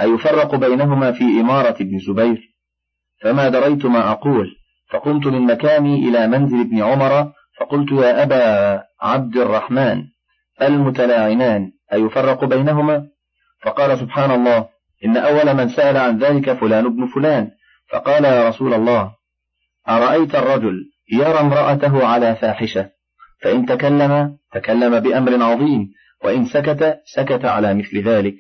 أيفرق 0.00 0.54
بينهما 0.54 1.12
في 1.12 1.24
إمارة 1.24 1.76
ابن 1.82 1.98
زبير؟ 1.98 2.53
فما 3.22 3.48
دريت 3.48 3.86
ما 3.86 4.10
أقول. 4.10 4.56
فقمت 4.90 5.26
من 5.26 5.40
مكاني 5.40 6.08
إلى 6.08 6.26
منزل 6.26 6.60
ابن 6.60 6.82
عمر 6.82 7.32
فقلت 7.60 7.92
يا 7.92 8.22
أبا 8.22 8.82
عبد 9.02 9.36
الرحمن 9.36 10.02
المتلاعنان 10.62 11.72
أيفرق 11.92 12.44
بينهما؟ 12.44 13.06
فقال 13.62 13.98
سبحان 13.98 14.30
الله 14.30 14.68
إن 15.04 15.16
أول 15.16 15.54
من 15.54 15.68
سأل 15.68 15.96
عن 15.96 16.18
ذلك 16.18 16.52
فلان 16.52 16.86
ابن 16.86 17.06
فلان. 17.06 17.50
فقال 17.92 18.24
يا 18.24 18.48
رسول 18.48 18.74
الله 18.74 19.14
أرأيت 19.88 20.34
الرجل 20.34 20.84
يرى 21.12 21.40
امرأته 21.40 22.06
على 22.06 22.34
فاحشة؟ 22.34 22.90
فإن 23.42 23.66
تكلم 23.66 24.38
تكلم 24.52 25.00
بأمر 25.00 25.42
عظيم 25.42 25.88
وإن 26.24 26.44
سكت 26.44 27.00
سكت 27.04 27.44
على 27.44 27.74
مثل 27.74 28.02
ذلك. 28.02 28.36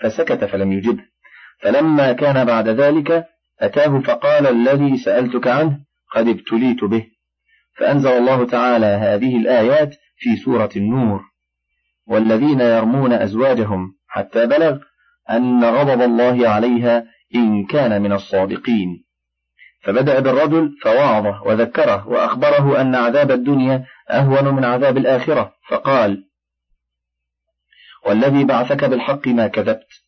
فسكت 0.00 0.44
فلم 0.44 0.72
يجبه. 0.72 1.04
فلما 1.62 2.12
كان 2.12 2.44
بعد 2.44 2.68
ذلك 2.68 3.26
أتاه 3.60 4.00
فقال 4.00 4.46
الذي 4.46 4.96
سألتك 4.96 5.46
عنه 5.46 5.78
قد 6.14 6.28
ابتليت 6.28 6.84
به. 6.84 7.06
فأنزل 7.76 8.10
الله 8.10 8.46
تعالى 8.46 8.86
هذه 8.86 9.36
الآيات 9.36 9.94
في 10.16 10.36
سورة 10.36 10.70
النور. 10.76 11.20
والذين 12.06 12.60
يرمون 12.60 13.12
أزواجهم 13.12 13.94
حتى 14.08 14.46
بلغ 14.46 14.78
أن 15.30 15.64
غضب 15.64 16.02
الله 16.02 16.48
عليها 16.48 17.04
إن 17.34 17.66
كان 17.66 18.02
من 18.02 18.12
الصادقين. 18.12 19.04
فبدأ 19.82 20.20
بالرجل 20.20 20.76
فوعظه 20.82 21.42
وذكره 21.42 22.08
وأخبره 22.08 22.80
أن 22.80 22.94
عذاب 22.94 23.30
الدنيا 23.30 23.84
أهون 24.10 24.54
من 24.54 24.64
عذاب 24.64 24.96
الآخرة. 24.96 25.52
فقال 25.68 26.24
والذي 28.06 28.44
بعثك 28.44 28.84
بالحق 28.84 29.28
ما 29.28 29.46
كذبت. 29.46 30.07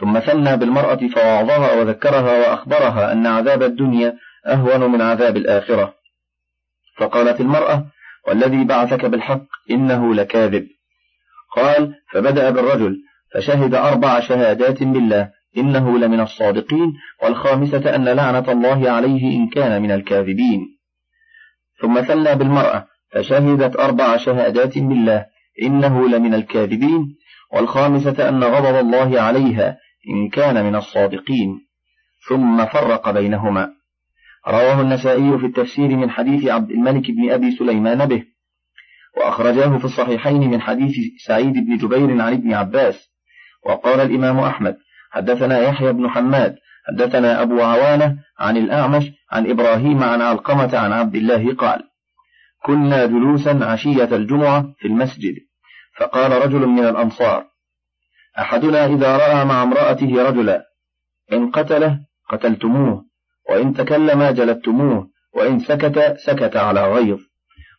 ثم 0.00 0.18
ثنى 0.18 0.56
بالمرأة 0.56 1.08
فوعظها 1.14 1.80
وذكرها 1.80 2.38
وأخبرها 2.38 3.12
أن 3.12 3.26
عذاب 3.26 3.62
الدنيا 3.62 4.16
أهون 4.46 4.92
من 4.92 5.02
عذاب 5.02 5.36
الآخرة. 5.36 5.94
فقالت 6.98 7.40
المرأة 7.40 7.86
والذي 8.28 8.64
بعثك 8.64 9.04
بالحق 9.04 9.46
إنه 9.70 10.14
لكاذب. 10.14 10.66
قال 11.56 11.94
فبدأ 12.12 12.50
بالرجل 12.50 12.96
فشهد 13.34 13.74
أربع 13.74 14.20
شهادات 14.20 14.82
بالله 14.82 15.30
إنه 15.56 15.98
لمن 15.98 16.20
الصادقين 16.20 16.92
والخامسة 17.22 17.94
أن 17.94 18.08
لعنة 18.08 18.52
الله 18.52 18.90
عليه 18.90 19.36
إن 19.36 19.48
كان 19.48 19.82
من 19.82 19.90
الكاذبين. 19.90 20.76
ثم 21.80 22.00
ثنى 22.00 22.34
بالمرأة 22.34 22.86
فشهدت 23.12 23.76
أربع 23.76 24.16
شهادات 24.16 24.78
بالله 24.78 25.26
إنه 25.62 26.08
لمن 26.08 26.34
الكاذبين 26.34 27.16
والخامسة 27.52 28.28
أن 28.28 28.44
غضب 28.44 28.76
الله 28.80 29.20
عليها 29.20 29.78
إن 30.08 30.28
كان 30.28 30.64
من 30.64 30.76
الصادقين. 30.76 31.66
ثم 32.28 32.66
فرق 32.66 33.10
بينهما. 33.10 33.72
رواه 34.48 34.80
النسائي 34.80 35.38
في 35.38 35.46
التفسير 35.46 35.88
من 35.88 36.10
حديث 36.10 36.46
عبد 36.46 36.70
الملك 36.70 37.10
بن 37.10 37.30
أبي 37.30 37.56
سليمان 37.56 38.06
به 38.06 38.24
وأخرجاه 39.16 39.78
في 39.78 39.84
الصحيحين 39.84 40.50
من 40.50 40.60
حديث 40.60 40.94
سعيد 41.26 41.52
بن 41.52 41.76
جبير 41.76 42.22
عن 42.22 42.32
ابن 42.32 42.54
عباس. 42.54 43.10
وقال 43.66 44.00
الإمام 44.00 44.38
أحمد 44.38 44.76
حدثنا 45.10 45.58
يحيى 45.58 45.92
بن 45.92 46.08
حماد 46.08 46.56
حدثنا 46.88 47.42
أبو 47.42 47.60
عوانة 47.60 48.18
عن 48.38 48.56
الأعمش 48.56 49.12
عن 49.32 49.50
إبراهيم 49.50 50.02
عن 50.02 50.22
علقمة 50.22 50.78
عن 50.78 50.92
عبد 50.92 51.14
الله 51.14 51.54
قال 51.54 51.82
كنا 52.64 53.06
جلوسا 53.06 53.64
عشية 53.64 54.16
الجمعة 54.16 54.74
في 54.78 54.88
المسجد 54.88 55.34
فقال 55.98 56.32
رجل 56.32 56.66
من 56.66 56.84
الأنصار 56.84 57.44
أحدنا 58.38 58.86
إذا 58.86 59.16
رأى 59.16 59.44
مع 59.44 59.62
امرأته 59.62 60.28
رجلا 60.28 60.62
إن 61.32 61.50
قتله 61.50 62.00
قتلتموه 62.28 63.04
وإن 63.50 63.74
تكلم 63.74 64.22
جلدتموه 64.22 65.08
وإن 65.34 65.58
سكت 65.58 66.16
سكت 66.16 66.56
على 66.56 66.92
غيظ. 66.92 67.20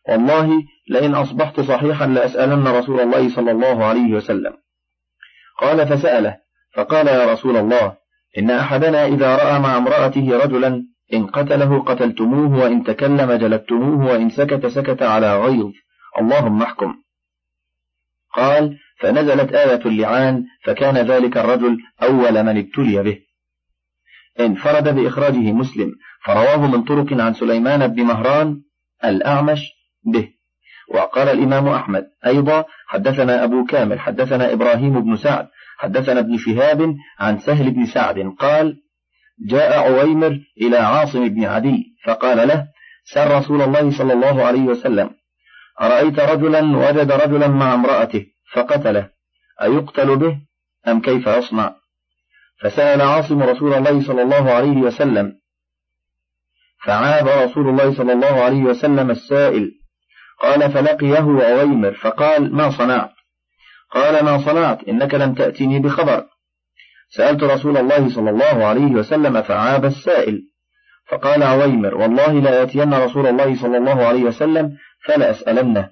والله 0.08 0.62
لئن 0.88 1.14
أصبحت 1.14 1.60
صحيحا 1.60 2.06
لأسألن 2.06 2.68
رسول 2.68 3.00
الله 3.00 3.28
صلى 3.28 3.50
الله 3.50 3.84
عليه 3.84 4.14
وسلم. 4.14 4.52
قال 5.58 5.88
فسأله 5.88 6.36
فقال 6.74 7.06
يا 7.06 7.32
رسول 7.32 7.56
الله 7.56 7.96
إن 8.38 8.50
أحدنا 8.50 9.06
إذا 9.06 9.36
رأى 9.36 9.58
مع 9.58 9.76
امرأته 9.76 10.38
رجلا 10.44 10.84
إن 11.12 11.26
قتله 11.26 11.82
قتلتموه 11.82 12.62
وإن 12.62 12.84
تكلم 12.84 13.32
جلدتموه 13.32 14.06
وإن 14.10 14.30
سكت 14.30 14.66
سكت 14.66 15.02
على 15.02 15.40
غيظ. 15.40 15.72
اللهم 16.20 16.62
احكم. 16.62 16.94
قال 18.34 18.78
فنزلت 19.00 19.52
آية 19.52 19.80
اللعان 19.86 20.44
فكان 20.64 20.96
ذلك 20.96 21.36
الرجل 21.36 21.78
أول 22.02 22.42
من 22.42 22.58
ابتلي 22.58 23.02
به. 23.02 23.18
انفرد 24.40 24.94
بإخراجه 24.94 25.52
مسلم 25.52 25.92
فرواه 26.24 26.66
من 26.66 26.84
طرق 26.84 27.20
عن 27.20 27.34
سليمان 27.34 27.86
بن 27.86 28.02
مهران 28.02 28.62
الأعمش 29.04 29.60
به. 30.04 30.28
وقال 30.94 31.28
الإمام 31.28 31.68
أحمد 31.68 32.06
أيضا 32.26 32.64
حدثنا 32.86 33.44
أبو 33.44 33.64
كامل 33.64 34.00
حدثنا 34.00 34.52
إبراهيم 34.52 35.00
بن 35.00 35.16
سعد 35.16 35.48
حدثنا 35.78 36.20
ابن 36.20 36.36
شهاب 36.36 36.94
عن 37.18 37.38
سهل 37.38 37.70
بن 37.70 37.86
سعد 37.86 38.34
قال 38.38 38.76
جاء 39.46 39.78
عويمر 39.78 40.38
إلى 40.60 40.76
عاصم 40.76 41.28
بن 41.28 41.44
عدي 41.44 41.96
فقال 42.04 42.48
له 42.48 42.66
سر 43.04 43.38
رسول 43.38 43.62
الله 43.62 43.90
صلى 43.90 44.12
الله 44.12 44.44
عليه 44.44 44.62
وسلم 44.62 45.10
أرأيت 45.80 46.20
رجلا 46.20 46.76
وجد 46.76 47.12
رجلا 47.12 47.48
مع 47.48 47.74
امرأته؟ 47.74 48.26
فقتله. 48.52 49.10
أيقتل 49.62 50.16
به 50.16 50.40
أم 50.88 51.00
كيف 51.00 51.26
يصنع؟ 51.26 51.74
فسأل 52.60 53.00
عاصم 53.00 53.42
رسول 53.42 53.74
الله 53.74 54.06
صلى 54.06 54.22
الله 54.22 54.50
عليه 54.50 54.76
وسلم. 54.76 55.38
فعاب 56.84 57.28
رسول 57.28 57.68
الله 57.68 57.94
صلى 57.94 58.12
الله 58.12 58.42
عليه 58.42 58.62
وسلم 58.62 59.10
السائل. 59.10 59.70
قال 60.40 60.70
فلقيه 60.72 61.44
عويمر 61.44 61.92
فقال 61.92 62.54
ما 62.54 62.70
صنعت؟ 62.70 63.10
قال 63.90 64.24
ما 64.24 64.38
صنعت 64.38 64.84
إنك 64.88 65.14
لم 65.14 65.34
تأتني 65.34 65.78
بخبر. 65.78 66.24
سألت 67.10 67.42
رسول 67.42 67.76
الله 67.76 68.08
صلى 68.14 68.30
الله 68.30 68.64
عليه 68.64 68.92
وسلم 68.92 69.42
فعاب 69.42 69.84
السائل. 69.84 70.42
فقال 71.08 71.42
عويمر 71.42 71.94
والله 71.94 72.32
لا 72.32 72.60
يأتين 72.60 72.94
رسول 72.94 73.26
الله 73.26 73.56
صلى 73.56 73.76
الله 73.76 74.06
عليه 74.06 74.24
وسلم 74.24 74.76
فلا 75.04 75.30
أسألنه. 75.30 75.90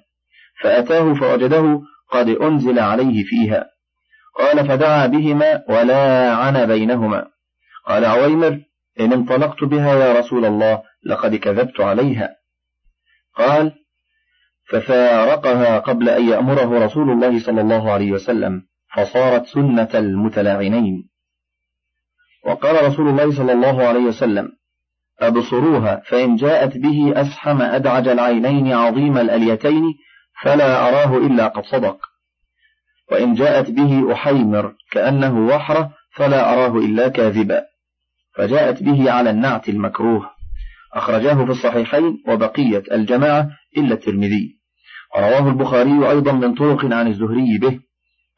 فأتاه 0.61 1.13
فوجده 1.13 1.81
قد 2.11 2.29
أنزل 2.29 2.79
عليه 2.79 3.23
فيها. 3.23 3.65
قال 4.35 4.67
فدعا 4.67 5.07
بهما 5.07 5.63
ولا 5.69 6.33
عن 6.33 6.65
بينهما. 6.65 7.27
قال 7.85 8.05
عويمر 8.05 8.59
إن 8.99 9.13
انطلقت 9.13 9.63
بها 9.63 9.95
يا 9.95 10.19
رسول 10.19 10.45
الله 10.45 10.81
لقد 11.05 11.35
كذبت 11.35 11.79
عليها. 11.79 12.35
قال 13.35 13.71
ففارقها 14.69 15.79
قبل 15.79 16.09
أن 16.09 16.29
يأمره 16.29 16.85
رسول 16.85 17.09
الله 17.09 17.39
صلى 17.39 17.61
الله 17.61 17.91
عليه 17.91 18.11
وسلم 18.11 18.61
فصارت 18.95 19.45
سنة 19.45 19.89
المتلاعنين. 19.95 21.09
وقال 22.45 22.85
رسول 22.85 23.07
الله 23.07 23.35
صلى 23.35 23.53
الله 23.53 23.83
عليه 23.87 23.99
وسلم 23.99 24.51
أبصروها 25.19 26.01
فإن 26.05 26.35
جاءت 26.35 26.77
به 26.77 27.21
أسحم 27.21 27.61
أدعج 27.61 28.07
العينين 28.07 28.73
عظيم 28.73 29.17
الأليتين 29.17 29.83
فلا 30.43 30.89
أراه 30.89 31.17
إلا 31.17 31.47
قد 31.47 31.63
صدق. 31.65 31.97
وإن 33.11 33.33
جاءت 33.33 33.71
به 33.71 34.13
أحيمر 34.13 34.73
كأنه 34.91 35.47
وحرة 35.47 35.91
فلا 36.15 36.53
أراه 36.53 36.77
إلا 36.77 37.07
كاذبا. 37.07 37.61
فجاءت 38.35 38.83
به 38.83 39.11
على 39.11 39.29
النعت 39.29 39.69
المكروه. 39.69 40.29
أخرجاه 40.93 41.45
في 41.45 41.51
الصحيحين 41.51 42.23
وبقية 42.27 42.83
الجماعة 42.91 43.49
إلا 43.77 43.93
الترمذي. 43.93 44.57
رواه 45.17 45.49
البخاري 45.49 46.09
أيضا 46.09 46.31
من 46.31 46.53
طرق 46.53 46.85
عن 46.85 47.07
الزهري 47.07 47.57
به. 47.57 47.79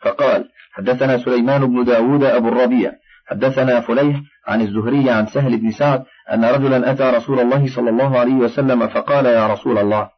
فقال 0.02 0.50
حدثنا 0.74 1.18
سليمان 1.18 1.66
بن 1.66 1.84
داود 1.84 2.24
أبو 2.24 2.48
الربيع. 2.48 2.92
حدثنا 3.28 3.82
فليح 3.82 4.22
عن 4.48 4.62
الزهري 4.62 5.10
عن 5.10 5.26
سهل 5.26 5.58
بن 5.58 5.72
سعد 5.72 6.04
أن 6.34 6.46
رجلا 6.46 6.92
أتى 6.92 7.04
رسول 7.04 7.40
الله 7.40 7.76
صلى 7.76 7.90
الله 7.90 8.20
عليه 8.20 8.34
وسلم 8.34 8.88
فقال 8.88 9.26
يا 9.26 9.48
رسول 9.48 9.78
الله 9.78 10.10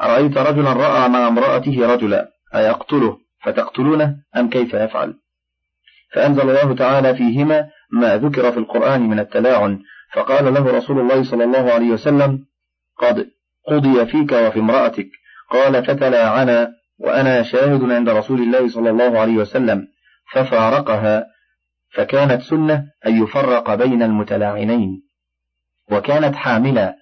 أرأيت 0.00 0.36
رجلا 0.36 0.72
رأى 0.72 1.08
مع 1.08 1.28
امرأته 1.28 1.94
رجلا 1.94 2.28
أيقتله؟ 2.54 3.18
فتقتلونه 3.44 4.16
أم 4.36 4.50
كيف 4.50 4.74
يفعل؟ 4.74 5.14
فأنزل 6.12 6.50
الله 6.50 6.74
تعالى 6.74 7.14
فيهما 7.14 7.68
ما 7.92 8.16
ذكر 8.16 8.52
في 8.52 8.58
القرآن 8.58 9.00
من 9.00 9.18
التلاعن 9.18 9.78
فقال 10.12 10.54
له 10.54 10.76
رسول 10.76 11.00
الله 11.00 11.22
صلى 11.24 11.44
الله 11.44 11.72
عليه 11.72 11.90
وسلم 11.90 12.44
قد 12.98 13.26
قضي 13.68 14.06
فيك 14.06 14.32
وفي 14.32 14.58
امرأتك. 14.58 15.08
قال 15.50 15.84
فتلاعنا 15.84 16.72
وأنا 16.98 17.42
شاهد 17.42 17.90
عند 17.90 18.08
رسول 18.08 18.40
الله 18.40 18.68
صلى 18.68 18.90
الله 18.90 19.18
عليه 19.18 19.36
وسلم 19.36 19.88
ففارقها 20.32 21.26
فكانت 21.94 22.42
سنة 22.42 22.84
أن 23.06 23.22
يفرق 23.22 23.74
بين 23.74 24.02
المتلاعنين 24.02 25.02
وكانت 25.90 26.36
حاملا 26.36 26.96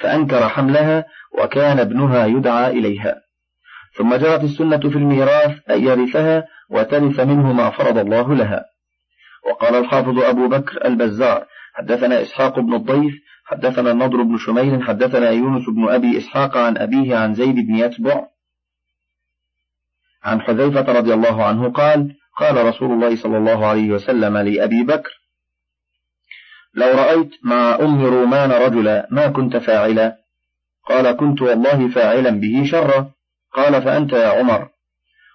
فأنكر 0.00 0.48
حملها 0.48 1.04
وكان 1.38 1.78
ابنها 1.78 2.26
يدعى 2.26 2.70
إليها. 2.70 3.20
ثم 3.96 4.14
جرت 4.14 4.44
السنة 4.44 4.78
في 4.78 4.96
الميراث 4.96 5.70
أن 5.70 5.84
يرثها 5.84 6.44
وترث 6.70 7.20
منه 7.20 7.52
ما 7.52 7.70
فرض 7.70 7.98
الله 7.98 8.34
لها. 8.34 8.64
وقال 9.50 9.74
الحافظ 9.74 10.18
أبو 10.18 10.48
بكر 10.48 10.84
البزار 10.84 11.46
حدثنا 11.74 12.22
إسحاق 12.22 12.60
بن 12.60 12.74
الضيف 12.74 13.14
حدثنا 13.44 13.90
النضر 13.90 14.22
بن 14.22 14.38
شميل 14.38 14.82
حدثنا 14.82 15.30
يونس 15.30 15.68
بن 15.68 15.88
أبي 15.88 16.18
إسحاق 16.18 16.56
عن 16.56 16.78
أبيه 16.78 17.16
عن 17.16 17.34
زيد 17.34 17.54
بن 17.54 17.74
يتبع. 17.74 18.26
عن 20.24 20.40
حذيفة 20.40 20.92
رضي 20.92 21.14
الله 21.14 21.44
عنه 21.44 21.70
قال 21.70 22.16
قال 22.36 22.66
رسول 22.66 22.92
الله 22.92 23.16
صلى 23.16 23.38
الله 23.38 23.66
عليه 23.66 23.90
وسلم 23.90 24.36
لأبي 24.36 24.82
بكر 24.82 25.19
لو 26.74 26.86
رأيت 26.86 27.30
مع 27.42 27.78
أم 27.80 28.04
رومان 28.04 28.52
رجلا 28.52 29.08
ما 29.10 29.26
كنت 29.26 29.56
فاعلا. 29.56 30.16
قال 30.86 31.12
كنت 31.12 31.42
والله 31.42 31.88
فاعلا 31.88 32.30
به 32.30 32.64
شرا. 32.64 33.10
قال 33.52 33.82
فأنت 33.82 34.12
يا 34.12 34.28
عمر. 34.28 34.68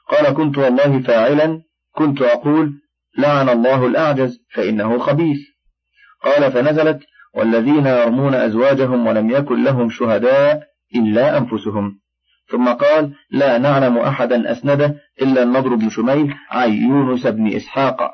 قال 0.09 0.33
كنت 0.33 0.57
والله 0.57 0.99
فاعلا. 0.99 1.61
كنت 1.95 2.21
أقول 2.21 2.73
لعن 3.17 3.49
الله 3.49 3.85
الأعجز 3.85 4.39
فإنه 4.53 4.99
خبيث. 4.99 5.37
قال 6.23 6.51
فنزلت 6.51 6.99
والذين 7.35 7.85
يرمون 7.85 8.33
أزواجهم 8.33 9.07
ولم 9.07 9.29
يكن 9.29 9.63
لهم 9.63 9.89
شهداء 9.89 10.63
إلا 10.95 11.37
أنفسهم. 11.37 11.99
ثم 12.51 12.69
قال 12.69 13.13
لا 13.31 13.57
نعلم 13.57 13.97
أحدا 13.97 14.51
أسنده 14.51 14.95
إلا 15.21 15.43
النضر 15.43 15.75
بن 15.75 15.89
شميل 15.89 16.33
عن 16.51 16.73
يونس 16.73 17.27
بن 17.27 17.55
إسحاق. 17.55 18.11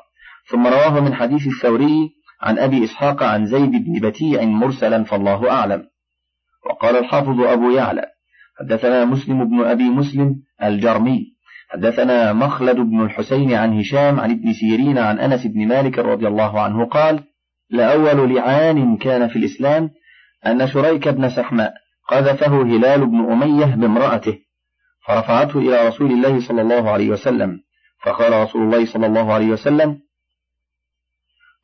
ثم 0.50 0.66
رواه 0.66 1.00
من 1.00 1.14
حديث 1.14 1.46
الثوري 1.46 2.21
عن 2.42 2.58
أبي 2.58 2.84
إسحاق 2.84 3.22
عن 3.22 3.46
زيد 3.46 3.70
بن 3.70 4.08
بتيع 4.08 4.44
مرسلا 4.44 5.04
فالله 5.04 5.50
أعلم. 5.50 5.92
وقال 6.66 6.96
الحافظ 6.96 7.40
أبو 7.40 7.70
يعلى 7.70 8.06
حدثنا 8.58 9.04
مسلم 9.04 9.44
بن 9.44 9.64
أبي 9.64 9.90
مسلم 9.90 10.36
الجرمي 10.62 11.32
حدثنا 11.68 12.32
مخلد 12.32 12.76
بن 12.76 13.02
الحسين 13.04 13.54
عن 13.54 13.78
هشام 13.78 14.20
عن 14.20 14.30
ابن 14.30 14.52
سيرين 14.52 14.98
عن 14.98 15.18
أنس 15.18 15.46
بن 15.46 15.68
مالك 15.68 15.98
رضي 15.98 16.28
الله 16.28 16.60
عنه 16.60 16.84
قال 16.84 17.24
لأول 17.70 18.34
لعان 18.34 18.96
كان 18.96 19.28
في 19.28 19.36
الإسلام 19.36 19.90
أن 20.46 20.66
شريك 20.66 21.08
بن 21.08 21.28
سحماء 21.28 21.74
قذفه 22.08 22.62
هلال 22.62 23.06
بن 23.06 23.32
أمية 23.32 23.64
بامرأته 23.64 24.38
فرفعته 25.06 25.58
إلى 25.58 25.88
رسول 25.88 26.10
الله 26.10 26.40
صلى 26.40 26.62
الله 26.62 26.90
عليه 26.90 27.10
وسلم 27.10 27.60
فقال 28.04 28.42
رسول 28.42 28.62
الله 28.62 28.86
صلى 28.86 29.06
الله 29.06 29.32
عليه 29.32 29.46
وسلم 29.46 29.98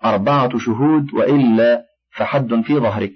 أربعة 0.04 0.58
شهود 0.58 1.14
وإلا 1.14 1.84
فحد 2.16 2.60
في 2.60 2.74
ظهرك. 2.74 3.14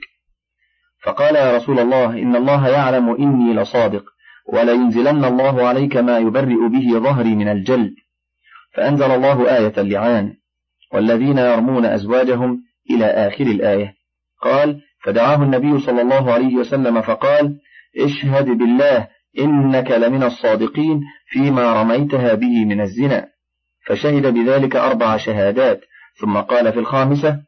فقال 1.02 1.36
يا 1.36 1.56
رسول 1.56 1.78
الله 1.78 2.10
إن 2.10 2.36
الله 2.36 2.68
يعلم 2.68 3.10
إني 3.10 3.54
لصادق 3.54 4.04
ولينزلن 4.52 5.24
الله 5.24 5.68
عليك 5.68 5.96
ما 5.96 6.18
يبرئ 6.18 6.68
به 6.68 6.98
ظهري 6.98 7.34
من 7.34 7.48
الجلد. 7.48 7.94
فأنزل 8.74 9.10
الله 9.10 9.58
آية 9.58 9.72
اللعان 9.78 10.34
والذين 10.92 11.38
يرمون 11.38 11.84
أزواجهم 11.84 12.62
إلى 12.90 13.04
آخر 13.04 13.44
الآية. 13.44 13.94
قال 14.42 14.80
فدعاه 15.04 15.42
النبي 15.42 15.80
صلى 15.80 16.02
الله 16.02 16.32
عليه 16.32 16.56
وسلم 16.56 17.02
فقال 17.02 17.58
اشهد 17.98 18.44
بالله 18.44 19.08
إنك 19.38 19.90
لمن 19.90 20.22
الصادقين 20.22 21.00
فيما 21.26 21.82
رميتها 21.82 22.34
به 22.34 22.64
من 22.64 22.80
الزنا. 22.80 23.28
فشهد 23.86 24.26
بذلك 24.26 24.76
أربع 24.76 25.16
شهادات 25.16 25.80
ثم 26.20 26.36
قال 26.36 26.72
في 26.72 26.78
الخامسة 26.78 27.40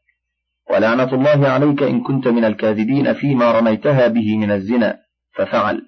ولعنة 0.71 1.15
الله 1.15 1.49
عليك 1.49 1.83
إن 1.83 2.01
كنت 2.01 2.29
من 2.29 2.45
الكاذبين 2.45 3.13
فيما 3.13 3.53
رميتها 3.53 4.09
به 4.09 4.37
من 4.37 4.51
الزنا. 4.51 4.99
ففعل. 5.33 5.83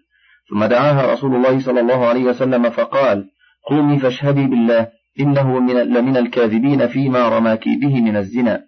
ثم 0.51 0.65
دعاها 0.65 1.13
رسول 1.13 1.35
الله 1.35 1.61
صلى 1.61 1.81
الله 1.81 2.07
عليه 2.07 2.25
وسلم 2.25 2.71
فقال 2.71 3.25
قومي 3.67 3.99
فاشهدي 3.99 4.47
بالله 4.47 4.89
إنه 5.21 5.59
من 5.59 5.75
لمن 5.75 6.17
الكاذبين 6.17 6.87
فيما 6.87 7.29
رماك 7.29 7.65
به 7.69 8.01
من 8.01 8.17
الزنا. 8.17 8.67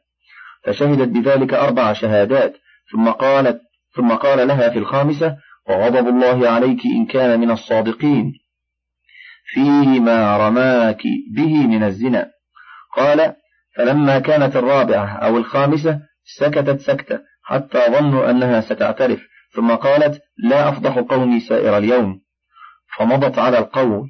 فشهدت 0.64 1.08
بذلك 1.08 1.54
أربع 1.54 1.92
شهادات 1.92 2.56
ثم 2.92 3.08
قالت 3.08 3.60
ثم 3.96 4.08
قال 4.12 4.48
لها 4.48 4.70
في 4.70 4.78
الخامسة 4.78 5.36
وغضب 5.68 6.08
الله 6.08 6.48
عليك 6.48 6.80
إن 6.86 7.06
كان 7.06 7.40
من 7.40 7.50
الصادقين 7.50 8.32
فيما 9.44 10.48
رماك 10.48 11.02
به 11.34 11.66
من 11.66 11.82
الزنا. 11.82 12.30
قال 12.96 13.34
فلما 13.78 14.18
كانت 14.18 14.56
الرابعة 14.56 15.06
أو 15.06 15.36
الخامسة 15.36 16.00
سكتت 16.38 16.80
سكتة 16.80 17.20
حتى 17.42 17.78
ظنوا 17.90 18.30
أنها 18.30 18.60
ستعترف 18.60 19.20
ثم 19.54 19.70
قالت 19.70 20.22
لا 20.38 20.68
أفضح 20.68 20.98
قومي 20.98 21.40
سائر 21.40 21.78
اليوم. 21.78 22.20
فمضت 22.98 23.38
على 23.38 23.58
القول. 23.58 24.08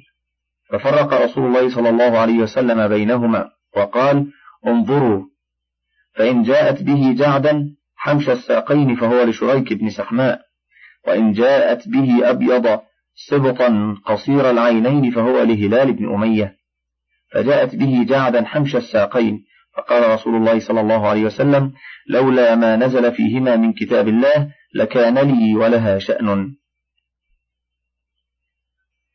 ففرق 0.69 1.13
رسول 1.13 1.45
الله 1.45 1.69
صلى 1.69 1.89
الله 1.89 2.17
عليه 2.17 2.39
وسلم 2.39 2.87
بينهما 2.87 3.49
وقال 3.77 4.27
انظروا 4.67 5.25
فإن 6.15 6.43
جاءت 6.43 6.83
به 6.83 7.15
جعدا 7.17 7.75
حمش 7.95 8.29
الساقين 8.29 8.95
فهو 8.95 9.23
لشريك 9.23 9.73
بن 9.73 9.89
سحماء 9.89 10.41
وإن 11.07 11.31
جاءت 11.31 11.87
به 11.87 12.29
أبيض 12.29 12.79
سبطا 13.27 13.95
قصير 14.05 14.49
العينين 14.49 15.11
فهو 15.11 15.43
لهلال 15.43 15.93
بن 15.93 16.13
أمية 16.13 16.55
فجاءت 17.31 17.75
به 17.75 18.05
جعدا 18.07 18.45
حمش 18.45 18.75
الساقين 18.75 19.45
فقال 19.77 20.11
رسول 20.13 20.35
الله 20.35 20.59
صلى 20.59 20.81
الله 20.81 21.07
عليه 21.07 21.25
وسلم 21.25 21.71
لولا 22.09 22.55
ما 22.55 22.75
نزل 22.75 23.11
فيهما 23.11 23.55
من 23.55 23.73
كتاب 23.73 24.07
الله 24.07 24.51
لكان 24.75 25.17
لي 25.17 25.55
ولها 25.55 25.99
شأن. 25.99 26.55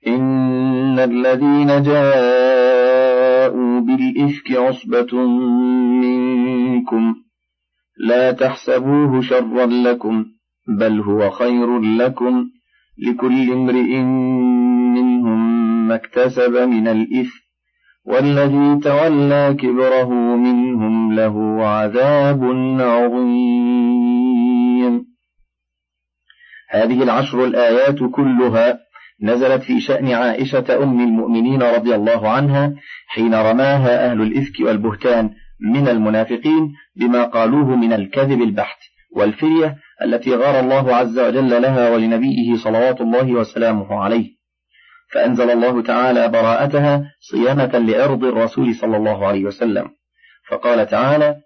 إن 0.06 0.98
الذين 0.98 1.82
جاءوا 1.82 3.80
بالإفك 3.80 4.52
عصبة 4.52 5.16
منكم 6.00 7.14
لا 7.98 8.32
تحسبوه 8.32 9.20
شرا 9.20 9.66
لكم 9.66 10.24
بل 10.68 11.00
هو 11.00 11.30
خير 11.30 11.80
لكم 11.80 12.50
لكل 12.98 13.52
امرئ 13.52 14.02
منهم 14.94 15.88
ما 15.88 15.94
اكتسب 15.94 16.56
من 16.56 16.88
الإثم 16.88 17.43
والذي 18.04 18.80
تولى 18.80 19.56
كبره 19.60 20.08
منهم 20.36 21.12
له 21.12 21.66
عذاب 21.66 22.44
عظيم. 22.80 24.34
هذه 26.70 27.02
العشر 27.02 27.44
الآيات 27.44 27.98
كلها 28.12 28.78
نزلت 29.22 29.62
في 29.62 29.80
شأن 29.80 30.12
عائشة 30.12 30.82
أم 30.82 31.00
المؤمنين 31.00 31.62
رضي 31.62 31.94
الله 31.94 32.28
عنها 32.28 32.74
حين 33.06 33.34
رماها 33.34 34.10
أهل 34.10 34.22
الإفك 34.22 34.60
والبهتان 34.60 35.30
من 35.60 35.88
المنافقين 35.88 36.72
بما 36.96 37.24
قالوه 37.24 37.76
من 37.76 37.92
الكذب 37.92 38.42
البحت 38.42 38.78
والفرية 39.16 39.76
التي 40.02 40.34
غار 40.34 40.60
الله 40.60 40.94
عز 40.94 41.18
وجل 41.18 41.62
لها 41.62 41.90
ولنبيه 41.90 42.56
صلوات 42.56 43.00
الله 43.00 43.32
وسلامه 43.32 43.94
عليه. 43.94 44.43
فأنزل 45.12 45.50
الله 45.50 45.82
تعالى 45.82 46.28
براءتها 46.28 47.12
صيانة 47.20 47.78
لعرض 47.78 48.24
الرسول 48.24 48.74
صلى 48.74 48.96
الله 48.96 49.26
عليه 49.26 49.44
وسلم. 49.44 49.90
فقال 50.48 50.86
تعالى 50.86 51.36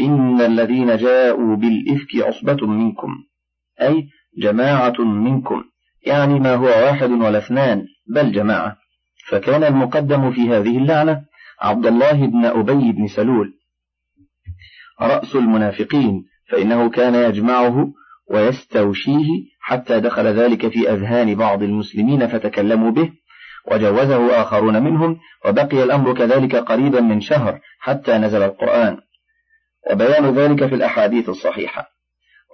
إن 0.00 0.40
الذين 0.40 0.96
جاءوا 0.96 1.56
بالإفك 1.56 2.16
عصبة 2.16 2.66
منكم 2.66 3.08
أي 3.80 4.08
جماعة 4.38 5.00
منكم 5.00 5.64
يعني 6.06 6.40
ما 6.40 6.54
هو 6.54 6.66
واحد 6.66 7.10
ولا 7.10 7.38
اثنان 7.38 7.86
بل 8.14 8.32
جماعة. 8.32 8.76
فكان 9.28 9.64
المقدم 9.64 10.30
في 10.30 10.40
هذه 10.40 10.78
اللعنة 10.78 11.24
عبد 11.60 11.86
الله 11.86 12.26
بن 12.26 12.44
أبي 12.44 12.92
بن 12.92 13.06
سلول. 13.06 13.54
رأس 15.00 15.36
المنافقين 15.36 16.24
فإنه 16.50 16.90
كان 16.90 17.14
يجمعه 17.14 17.92
ويستوشيه 18.30 19.26
حتى 19.60 20.00
دخل 20.00 20.26
ذلك 20.26 20.68
في 20.68 20.90
أذهان 20.90 21.34
بعض 21.34 21.62
المسلمين 21.62 22.26
فتكلموا 22.26 22.90
به 22.90 23.12
وجوزه 23.72 24.42
آخرون 24.42 24.82
منهم 24.82 25.18
وبقي 25.46 25.82
الأمر 25.82 26.14
كذلك 26.14 26.56
قريبا 26.56 27.00
من 27.00 27.20
شهر 27.20 27.60
حتى 27.80 28.18
نزل 28.18 28.42
القرآن. 28.42 28.98
وبيان 29.90 30.34
ذلك 30.34 30.66
في 30.66 30.74
الأحاديث 30.74 31.28
الصحيحة. 31.28 31.98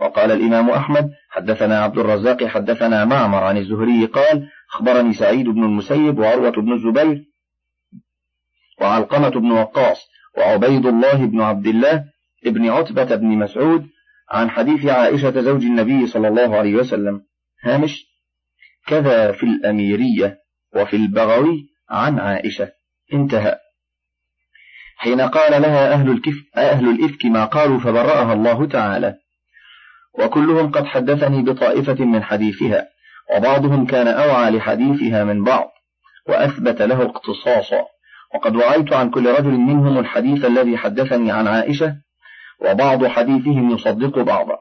وقال 0.01 0.33
الإمام 0.33 0.71
أحمد 0.71 1.11
حدثنا 1.31 1.81
عبد 1.81 1.99
الرزاق 1.99 2.45
حدثنا 2.45 3.05
معمر 3.05 3.45
عن 3.45 3.57
الزهري 3.57 4.07
قال 4.07 4.49
أخبرني 4.75 5.13
سعيد 5.13 5.49
بن 5.49 5.65
المسيب 5.65 6.19
وعروة 6.19 6.51
بن 6.51 6.73
الزبير 6.73 7.25
وعلقمة 8.81 9.29
بن 9.29 9.51
وقاص 9.51 10.09
وعبيد 10.39 10.87
الله 10.87 11.27
بن 11.27 11.41
عبد 11.41 11.67
الله 11.67 12.05
ابن 12.47 12.71
عتبة 12.71 13.15
بن 13.17 13.27
مسعود 13.27 13.87
عن 14.31 14.51
حديث 14.51 14.87
عائشة 14.87 15.41
زوج 15.41 15.63
النبي 15.63 16.07
صلى 16.07 16.29
الله 16.29 16.57
عليه 16.57 16.75
وسلم 16.75 17.23
هامش 17.65 18.07
كذا 18.87 19.33
في 19.33 19.43
الأميرية 19.43 20.39
وفي 20.77 20.97
البغوي 20.97 21.69
عن 21.91 22.19
عائشة. 22.19 22.73
انتهى. 23.13 23.59
حين 24.97 25.21
قال 25.21 25.63
لها 25.63 25.93
أهل, 25.93 26.11
الكف 26.11 26.35
أهل 26.57 26.89
الإفك 26.89 27.25
ما 27.25 27.45
قالوا 27.45 27.79
فبرأها 27.79 28.33
الله 28.33 28.67
تعالى. 28.67 29.15
وكلهم 30.19 30.71
قد 30.71 30.85
حدثني 30.85 31.43
بطائفة 31.43 32.05
من 32.05 32.23
حديثها 32.23 32.89
وبعضهم 33.37 33.87
كان 33.87 34.09
أوعى 34.09 34.51
لحديثها 34.51 35.25
من 35.25 35.45
بعض 35.45 35.71
وأثبت 36.29 36.83
له 36.83 37.03
اقتصاصا. 37.03 37.85
وقد 38.35 38.57
وعيت 38.57 38.93
عن 38.93 39.11
كل 39.11 39.27
رجل 39.27 39.51
منهم 39.51 39.99
الحديث 39.99 40.45
الذي 40.45 40.77
حدثني 40.77 41.33
عن 41.33 41.47
عائشة 41.47 41.97
وبعض 42.65 43.07
حديثهم 43.07 43.71
يصدق 43.71 44.19
بعضا. 44.19 44.59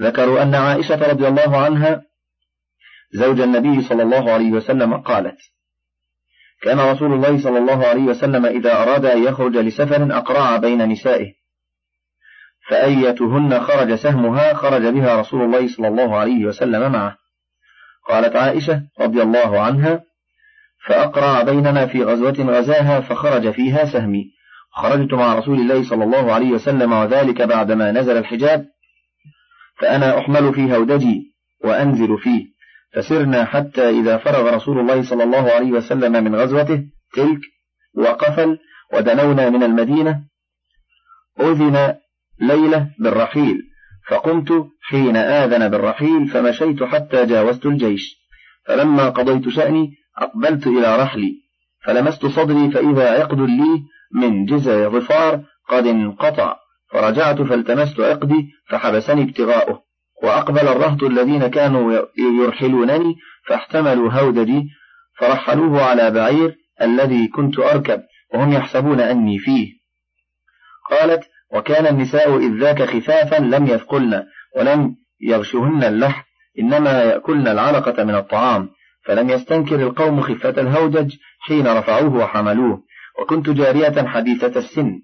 ذكروا 0.00 0.42
أن 0.42 0.54
عائشة 0.54 1.10
رضي 1.10 1.28
الله 1.28 1.56
عنها 1.56 2.02
زوج 3.12 3.40
النبي 3.40 3.82
صلى 3.82 4.02
الله 4.02 4.32
عليه 4.32 4.50
وسلم 4.50 4.96
قالت 4.96 5.38
كان 6.62 6.80
رسول 6.80 7.12
الله 7.12 7.42
صلى 7.42 7.58
الله 7.58 7.86
عليه 7.86 8.02
وسلم 8.02 8.46
إذا 8.46 8.82
أراد 8.82 9.04
أن 9.04 9.24
يخرج 9.24 9.56
لسفر 9.56 10.16
أقرع 10.16 10.56
بين 10.56 10.88
نسائه 10.88 11.32
فأيتهن 12.68 13.60
خرج 13.60 13.94
سهمها 13.94 14.54
خرج 14.54 14.82
بها 14.86 15.20
رسول 15.20 15.42
الله 15.42 15.68
صلى 15.76 15.88
الله 15.88 16.16
عليه 16.16 16.46
وسلم 16.46 16.92
معه. 16.92 17.16
قالت 18.08 18.36
عائشة 18.36 18.82
رضي 19.00 19.22
الله 19.22 19.60
عنها 19.60 20.02
فأقرع 20.86 21.42
بيننا 21.42 21.86
في 21.86 22.04
غزوة 22.04 22.58
غزاها 22.58 23.00
فخرج 23.00 23.50
فيها 23.50 23.84
سهمي. 23.84 24.24
خرجت 24.72 25.14
مع 25.14 25.34
رسول 25.34 25.60
الله 25.60 25.82
صلى 25.82 26.04
الله 26.04 26.32
عليه 26.32 26.50
وسلم 26.50 26.92
وذلك 26.92 27.42
بعدما 27.42 27.92
نزل 27.92 28.16
الحجاب 28.16 28.66
فأنا 29.80 30.18
أحمل 30.18 30.54
في 30.54 30.76
هودجي 30.76 31.34
وأنزل 31.64 32.18
فيه. 32.18 32.52
فسرنا 32.94 33.44
حتى 33.44 33.90
إذا 33.90 34.16
فرغ 34.16 34.54
رسول 34.54 34.78
الله 34.78 35.02
صلى 35.02 35.24
الله 35.24 35.50
عليه 35.50 35.72
وسلم 35.72 36.24
من 36.24 36.34
غزوته 36.34 36.84
تلك 37.14 37.40
وقفل 37.94 38.58
ودنونا 38.92 39.50
من 39.50 39.62
المدينة. 39.62 40.24
أذن 41.40 41.94
ليلة 42.40 42.90
بالرحيل 42.98 43.62
فقمت 44.08 44.66
حين 44.82 45.16
آذن 45.16 45.68
بالرحيل 45.68 46.28
فمشيت 46.28 46.82
حتى 46.82 47.26
جاوزت 47.26 47.66
الجيش. 47.66 48.22
فلما 48.66 49.08
قضيت 49.08 49.48
شأني 49.48 49.90
أقبلت 50.18 50.66
إلى 50.66 50.96
رحلي 50.96 51.42
فلمست 51.84 52.26
صدري 52.26 52.70
فإذا 52.70 53.10
عقد 53.10 53.40
لي 53.40 53.82
من 54.14 54.44
جزع 54.44 54.88
ظفار 54.88 55.40
قد 55.68 55.86
انقطع. 55.86 56.56
فرجعت 56.90 57.42
فالتمست 57.42 58.00
عقدي 58.00 58.48
فحبسني 58.68 59.22
ابتغاؤه. 59.22 59.82
وأقبل 60.22 60.68
الرهط 60.68 61.02
الذين 61.02 61.46
كانوا 61.46 62.06
يرحلونني 62.18 63.14
فاحتملوا 63.46 64.12
هودجي 64.12 64.68
فرحلوه 65.18 65.82
على 65.82 66.10
بعير 66.10 66.56
الذي 66.82 67.28
كنت 67.28 67.58
أركب 67.58 68.02
وهم 68.34 68.52
يحسبون 68.52 69.00
أني 69.00 69.38
فيه. 69.38 69.68
قالت 70.90 71.24
وكان 71.54 71.86
النساء 71.86 72.36
إذ 72.38 72.60
ذاك 72.60 72.82
خفافا 72.82 73.36
لم 73.36 73.66
يثقلن 73.66 74.24
ولم 74.56 74.96
يغشهن 75.20 75.84
اللحم 75.84 76.22
إنما 76.58 77.02
يأكلن 77.02 77.48
العلقة 77.48 78.04
من 78.04 78.14
الطعام 78.14 78.68
فلم 79.04 79.30
يستنكر 79.30 79.74
القوم 79.74 80.20
خفة 80.20 80.60
الهودج 80.60 81.16
حين 81.40 81.66
رفعوه 81.66 82.16
وحملوه. 82.16 82.82
وكنت 83.20 83.50
جارية 83.50 84.06
حديثة 84.06 84.58
السن 84.58 85.02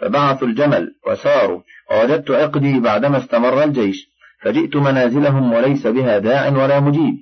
فبعثوا 0.00 0.48
الجمل 0.48 0.94
وساروا 1.06 1.60
ووجدت 1.90 2.30
عقدي 2.30 2.80
بعدما 2.80 3.18
استمر 3.18 3.64
الجيش 3.64 4.08
فجئت 4.42 4.76
منازلهم 4.76 5.52
وليس 5.52 5.86
بها 5.86 6.18
داع 6.18 6.48
ولا 6.48 6.80
مجيب. 6.80 7.14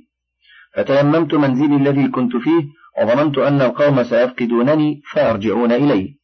فتيممت 0.74 1.34
منزلي 1.34 1.76
الذي 1.76 2.08
كنت 2.08 2.36
فيه 2.36 2.64
وظننت 3.00 3.38
أن 3.38 3.60
القوم 3.60 4.02
سيفقدونني 4.02 5.00
فيرجعون 5.04 5.72
إلي 5.72 6.14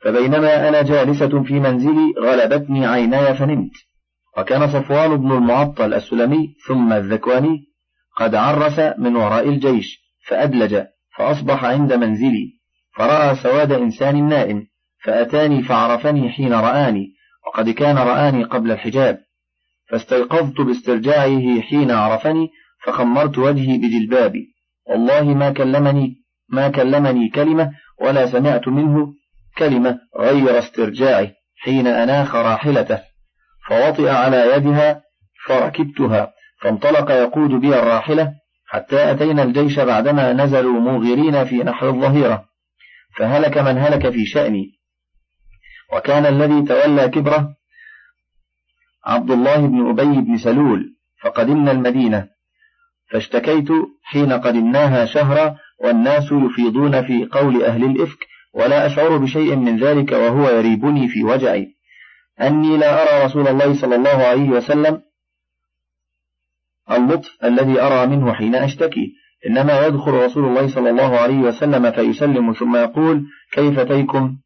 فبينما 0.00 0.68
أنا 0.68 0.82
جالسة 0.82 1.42
في 1.42 1.60
منزلي 1.60 2.14
غلبتني 2.18 2.86
عيناي 2.86 3.34
فنمت. 3.34 3.72
وكان 4.38 4.68
صفوان 4.68 5.16
بن 5.16 5.32
المعطل 5.32 5.94
السلمي 5.94 6.54
ثم 6.66 6.92
الذكواني 6.92 7.66
قد 8.16 8.34
عرس 8.34 8.78
من 8.98 9.16
وراء 9.16 9.48
الجيش 9.48 10.00
فأدلج 10.26 10.82
فأصبح 11.16 11.64
عند 11.64 11.92
منزلي. 11.92 12.59
فرأى 13.00 13.34
سواد 13.34 13.72
إنسان 13.72 14.28
نائم 14.28 14.66
فأتاني 15.04 15.62
فعرفني 15.62 16.30
حين 16.30 16.52
رآني 16.52 17.06
وقد 17.46 17.70
كان 17.70 17.98
رآني 17.98 18.44
قبل 18.44 18.72
الحجاب. 18.72 19.18
فاستيقظت 19.90 20.60
باسترجاعه 20.60 21.60
حين 21.60 21.90
عرفني 21.90 22.48
فخمرت 22.84 23.38
وجهي 23.38 23.78
بجلبابي. 23.78 24.54
والله 24.86 25.22
ما 25.22 25.50
كلمني 25.50 26.16
ما 26.48 26.68
كلمني 26.68 27.28
كلمة 27.28 27.70
ولا 28.00 28.26
سمعت 28.26 28.68
منه 28.68 29.12
كلمة 29.58 29.98
غير 30.18 30.58
استرجاعه 30.58 31.28
حين 31.62 31.86
أناخ 31.86 32.34
راحلته. 32.34 32.98
فوطئ 33.68 34.08
على 34.08 34.56
يدها 34.56 35.02
فركبتها 35.46 36.32
فانطلق 36.62 37.10
يقود 37.10 37.50
بي 37.50 37.78
الراحلة 37.78 38.32
حتى 38.66 39.10
أتينا 39.10 39.42
الجيش 39.42 39.80
بعدما 39.80 40.32
نزلوا 40.32 40.80
موغرين 40.80 41.44
في 41.44 41.56
نحر 41.56 41.88
الظهيرة. 41.88 42.49
فهلك 43.16 43.58
من 43.58 43.78
هلك 43.78 44.10
في 44.10 44.26
شأني. 44.26 44.80
وكان 45.92 46.26
الذي 46.26 46.62
تولى 46.62 47.08
كبره 47.08 47.54
عبد 49.04 49.30
الله 49.30 49.56
بن 49.56 49.90
أبي 49.90 50.20
بن 50.20 50.38
سلول 50.38 50.96
فقدمنا 51.22 51.72
المدينة. 51.72 52.28
فاشتكيت 53.10 53.68
حين 54.02 54.32
قدمناها 54.32 55.06
شهرا 55.06 55.56
والناس 55.78 56.32
يفيضون 56.32 57.02
في 57.02 57.24
قول 57.24 57.64
أهل 57.64 57.84
الإفك 57.84 58.18
ولا 58.54 58.86
أشعر 58.86 59.16
بشيء 59.16 59.56
من 59.56 59.78
ذلك 59.78 60.12
وهو 60.12 60.48
يريبني 60.48 61.08
في 61.08 61.24
وجعي. 61.24 61.76
أني 62.40 62.76
لا 62.76 63.02
أرى 63.02 63.24
رسول 63.24 63.48
الله 63.48 63.80
صلى 63.80 63.96
الله 63.96 64.26
عليه 64.26 64.48
وسلم 64.48 65.02
اللطف 66.90 67.44
الذي 67.44 67.80
أرى 67.80 68.06
منه 68.06 68.32
حين 68.32 68.54
أشتكي. 68.54 69.19
إنما 69.46 69.86
يدخل 69.86 70.12
رسول 70.12 70.44
الله 70.44 70.74
صلى 70.74 70.90
الله 70.90 71.18
عليه 71.18 71.38
وسلم 71.38 71.90
فيسلم 71.90 72.52
ثم 72.52 72.76
يقول 72.76 73.22
كيف 73.52 73.80
تيكم؟ 73.80 74.36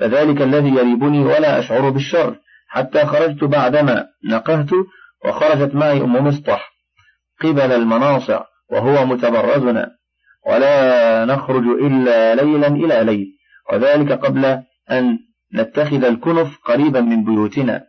فذلك 0.00 0.42
الذي 0.42 0.68
يريبني 0.68 1.18
ولا 1.18 1.58
أشعر 1.58 1.90
بالشر 1.90 2.36
حتى 2.68 3.06
خرجت 3.06 3.44
بعدما 3.44 4.06
نقهت 4.24 4.70
وخرجت 5.24 5.74
معي 5.74 6.00
أم 6.00 6.26
مصطح 6.26 6.70
قبل 7.40 7.72
المناصع 7.72 8.44
وهو 8.70 9.06
متبرزنا 9.06 9.90
ولا 10.46 11.24
نخرج 11.24 11.64
إلا 11.66 12.34
ليلا 12.34 12.66
إلى 12.66 13.04
ليل 13.04 13.26
وذلك 13.72 14.12
قبل 14.12 14.44
أن 14.90 15.18
نتخذ 15.54 16.04
الكنف 16.04 16.58
قريبا 16.64 17.00
من 17.00 17.24
بيوتنا. 17.24 17.84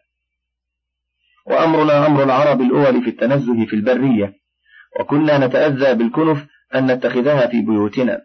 وأمرنا 1.47 2.07
أمر 2.07 2.23
العرب 2.23 2.61
الأول 2.61 3.03
في 3.03 3.09
التنزه 3.09 3.65
في 3.65 3.75
البرية. 3.75 4.33
وكنا 4.99 5.47
نتأذى 5.47 5.93
بالكنف 5.93 6.45
أن 6.75 6.91
نتخذها 6.91 7.47
في 7.47 7.61
بيوتنا. 7.61 8.21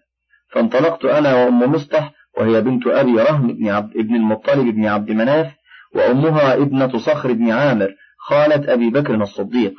فانطلقت 0.52 1.04
أنا 1.04 1.34
وأم 1.34 1.72
مصطح 1.72 2.12
وهي 2.38 2.60
بنت 2.60 2.86
أبي 2.86 3.12
رهم 3.12 3.52
بن, 3.52 3.68
عبد 3.68 3.96
ابن 3.96 4.14
المطلب 4.14 4.66
بن 4.66 4.86
عبد 4.86 5.10
مناف 5.10 5.54
وأمها 5.94 6.54
ابنة 6.54 6.98
صخر 6.98 7.32
بن 7.32 7.50
عامر 7.50 7.94
خالة 8.18 8.72
أبي 8.72 8.90
بكر 8.90 9.14
الصديق. 9.14 9.74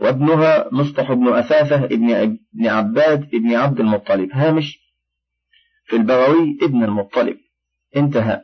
وابنها 0.00 0.68
مصطح 0.72 1.12
بن 1.12 1.28
أثاثة 1.28 1.84
ابن, 1.84 2.10
ابن 2.10 2.66
عباد 2.66 3.28
ابن 3.34 3.54
عبد 3.54 3.80
المطلب. 3.80 4.28
هامش 4.32 4.78
في 5.86 5.96
البغوي 5.96 6.58
ابن 6.62 6.84
المطلب. 6.84 7.36
انتهى. 7.96 8.40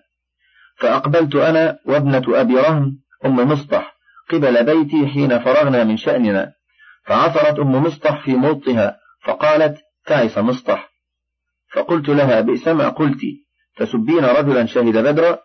فأقبلت 0.76 1.34
أنا 1.34 1.78
وابنة 1.86 2.22
أبي 2.28 2.54
رهم 2.54 2.98
أم 3.24 3.36
مصطح 3.36 3.96
قبل 4.30 4.64
بيتي 4.64 5.06
حين 5.06 5.38
فرغنا 5.38 5.84
من 5.84 5.96
شأننا. 5.96 6.52
فعثرت 7.04 7.58
أم 7.58 7.72
مصطح 7.72 8.24
في 8.24 8.34
موطها 8.34 8.98
فقالت 9.24 9.78
تعس 10.06 10.38
مصطح؟ 10.38 10.92
فقلت 11.74 12.08
لها 12.08 12.40
بئس 12.40 12.68
ما 12.68 12.88
قلت. 12.88 13.20
تسبين 13.76 14.24
رجلا 14.24 14.66
شهد 14.66 14.96
بدرا 14.96 15.38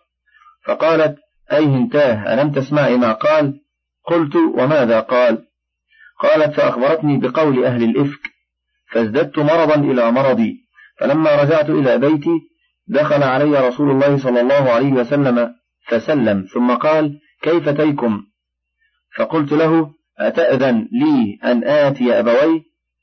فقالت 0.64 1.18
أي 1.52 1.64
هنتاه 1.64 2.34
ألم 2.34 2.52
تسمعي 2.52 2.96
ما 2.96 3.12
قال؟ 3.12 3.60
قلت 4.04 4.36
وماذا 4.36 5.00
قال؟ 5.00 5.48
قالت 6.20 6.54
فأخبرتني 6.54 7.18
بقول 7.18 7.64
أهل 7.64 7.82
الإفك 7.84 8.20
فازددت 8.90 9.38
مرضا 9.38 9.74
إلى 9.74 10.10
مرضي 10.10 10.68
فلما 10.98 11.42
رجعت 11.42 11.70
إلى 11.70 11.98
بيتي 11.98 12.40
دخل 12.86 13.22
علي 13.22 13.68
رسول 13.68 13.90
الله 13.90 14.18
صلى 14.18 14.40
الله 14.40 14.70
عليه 14.70 14.92
وسلم 14.92 15.54
فسلم 15.86 16.46
ثم 16.54 16.74
قال 16.74 17.20
كيف 17.42 17.68
تيكم 17.68 18.22
فقلت 19.16 19.52
له 19.52 19.94
أتأذن 20.18 20.88
لي 20.92 21.38
أن 21.44 21.64
آتي 21.64 22.18
أبوي؟ 22.18 22.62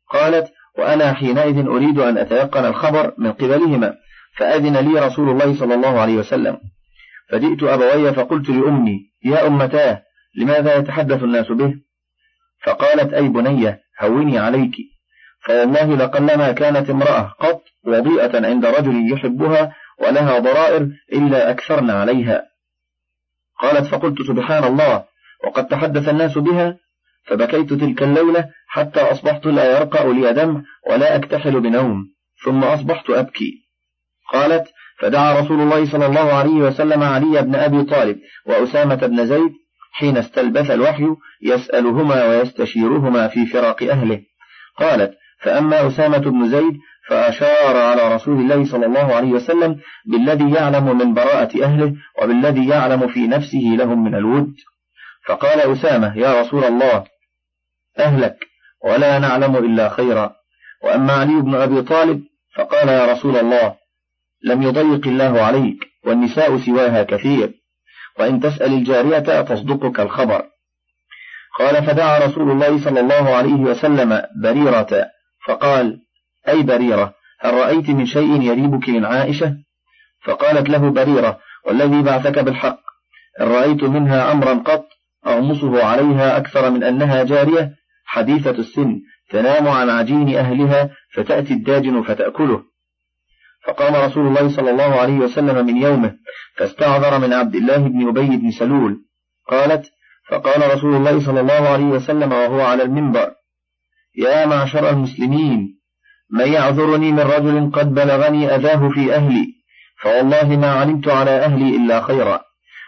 قالت 0.09 0.51
وأنا 0.77 1.13
حينئذ 1.13 1.67
أريد 1.67 1.99
أن 1.99 2.17
أتيقن 2.17 2.65
الخبر 2.65 3.13
من 3.17 3.31
قبلهما 3.31 3.93
فأذن 4.37 4.77
لي 4.77 4.99
رسول 4.99 5.29
الله 5.29 5.59
صلى 5.59 5.73
الله 5.73 5.99
عليه 5.99 6.15
وسلم. 6.15 6.57
فجئت 7.29 7.63
أبوي 7.63 8.13
فقلت 8.13 8.49
لأمي 8.49 8.99
يا 9.25 9.47
أمتاه 9.47 10.01
لماذا 10.37 10.75
يتحدث 10.75 11.23
الناس 11.23 11.51
به؟ 11.51 11.73
فقالت 12.63 13.13
أي 13.13 13.27
بنية 13.27 13.79
هوني 14.01 14.39
عليك. 14.39 14.75
فوالله 15.45 15.95
لقلما 15.95 16.51
كانت 16.51 16.89
امرأة 16.89 17.33
قط 17.39 17.61
وضيئة 17.85 18.47
عند 18.47 18.65
رجل 18.65 19.13
يحبها 19.13 19.75
ولها 19.99 20.39
ضرائر 20.39 20.87
إلا 21.13 21.51
أكثرن 21.51 21.89
عليها. 21.89 22.43
قالت 23.61 23.85
فقلت 23.85 24.21
سبحان 24.21 24.63
الله 24.63 25.03
وقد 25.45 25.67
تحدث 25.67 26.09
الناس 26.09 26.37
بها 26.37 26.77
فبكيت 27.27 27.73
تلك 27.73 28.03
الليلة 28.03 28.49
حتى 28.67 29.01
أصبحت 29.01 29.45
لا 29.45 29.77
يرقع 29.77 30.03
لي 30.03 30.33
دمع 30.33 30.61
ولا 30.89 31.15
أكتحل 31.15 31.59
بنوم 31.59 32.05
ثم 32.43 32.63
أصبحت 32.63 33.09
أبكي. 33.09 33.51
قالت 34.33 34.67
فدعا 34.99 35.39
رسول 35.39 35.61
الله 35.61 35.85
صلى 35.85 36.05
الله 36.05 36.33
عليه 36.33 36.53
وسلم 36.53 37.03
علي 37.03 37.41
بن 37.41 37.55
أبي 37.55 37.83
طالب 37.83 38.17
وأسامة 38.45 38.95
بن 38.95 39.25
زيد 39.25 39.51
حين 39.91 40.17
استلبث 40.17 40.71
الوحي 40.71 41.07
يسألهما 41.41 42.25
ويستشيرهما 42.25 43.27
في 43.27 43.45
فراق 43.45 43.83
أهله. 43.83 44.21
قالت 44.77 45.13
فأما 45.41 45.87
أسامة 45.87 46.17
بن 46.17 46.49
زيد 46.49 46.77
فأشار 47.07 47.77
على 47.77 48.15
رسول 48.15 48.39
الله 48.39 48.65
صلى 48.65 48.85
الله 48.85 49.15
عليه 49.15 49.29
وسلم 49.29 49.79
بالذي 50.05 50.51
يعلم 50.51 50.97
من 50.97 51.13
براءة 51.13 51.63
أهله 51.63 51.93
وبالذي 52.21 52.67
يعلم 52.67 53.07
في 53.07 53.27
نفسه 53.27 53.75
لهم 53.77 54.03
من 54.03 54.15
الود. 54.15 54.53
فقال 55.27 55.59
أسامة 55.59 56.17
يا 56.17 56.41
رسول 56.41 56.63
الله 56.63 57.03
أهلك 57.99 58.37
ولا 58.85 59.19
نعلم 59.19 59.55
إلا 59.55 59.89
خيرا. 59.89 60.35
وأما 60.83 61.13
علي 61.13 61.41
بن 61.41 61.55
أبي 61.55 61.81
طالب 61.81 62.23
فقال 62.55 62.89
يا 62.89 63.13
رسول 63.13 63.37
الله 63.37 63.75
لم 64.43 64.61
يضيق 64.63 65.07
الله 65.07 65.41
عليك 65.41 65.77
والنساء 66.05 66.57
سواها 66.57 67.03
كثير. 67.03 67.53
وإن 68.19 68.39
تسأل 68.39 68.73
الجارية 68.73 69.41
تصدقك 69.41 69.99
الخبر. 69.99 70.45
قال 71.59 71.83
فدعا 71.83 72.19
رسول 72.19 72.51
الله 72.51 72.83
صلى 72.83 72.99
الله 72.99 73.35
عليه 73.35 73.53
وسلم 73.53 74.21
بريرة 74.41 75.05
فقال 75.45 75.99
أي 76.47 76.63
بريرة 76.63 77.13
هل 77.39 77.53
رأيت 77.53 77.89
من 77.89 78.05
شيء 78.05 78.41
يريبك 78.41 78.89
من 78.89 79.05
عائشة؟ 79.05 79.57
فقالت 80.23 80.69
له 80.69 80.89
بريرة 80.89 81.39
والذي 81.65 82.01
بعثك 82.01 82.39
بالحق 82.39 82.79
إن 83.41 83.47
رأيت 83.47 83.83
منها 83.83 84.31
أمرا 84.31 84.53
قط 84.53 84.85
أغمصه 85.27 85.83
عليها 85.83 86.37
أكثر 86.37 86.69
من 86.69 86.83
أنها 86.83 87.23
جارية؟ 87.23 87.71
حديثة 88.05 88.51
السن 88.51 89.01
تنام 89.29 89.67
عن 89.67 89.89
عجين 89.89 90.35
أهلها 90.35 90.89
فتأتي 91.13 91.53
الداجن 91.53 92.01
فتأكله. 92.01 92.63
فقام 93.67 93.95
رسول 93.95 94.27
الله 94.27 94.55
صلى 94.55 94.71
الله 94.71 94.95
عليه 95.01 95.17
وسلم 95.17 95.65
من 95.65 95.77
يومه 95.77 96.15
فاستعذر 96.57 97.19
من 97.19 97.33
عبد 97.33 97.55
الله 97.55 97.77
بن 97.77 98.07
أبي 98.07 98.37
بن 98.37 98.51
سلول. 98.51 99.01
قالت 99.47 99.91
فقال 100.29 100.73
رسول 100.73 100.95
الله 100.95 101.25
صلى 101.25 101.39
الله 101.39 101.69
عليه 101.69 101.85
وسلم 101.85 102.31
وهو 102.31 102.61
على 102.61 102.83
المنبر 102.83 103.31
يا 104.17 104.45
معشر 104.45 104.89
المسلمين 104.89 105.79
من 106.31 106.53
يعذرني 106.53 107.11
من 107.11 107.19
رجل 107.19 107.71
قد 107.71 107.93
بلغني 107.93 108.55
أذاه 108.55 108.89
في 108.89 109.15
أهلي 109.15 109.47
فوالله 110.01 110.57
ما 110.57 110.71
علمت 110.71 111.07
على 111.07 111.31
أهلي 111.31 111.75
إلا 111.77 112.01
خيرا 112.01 112.41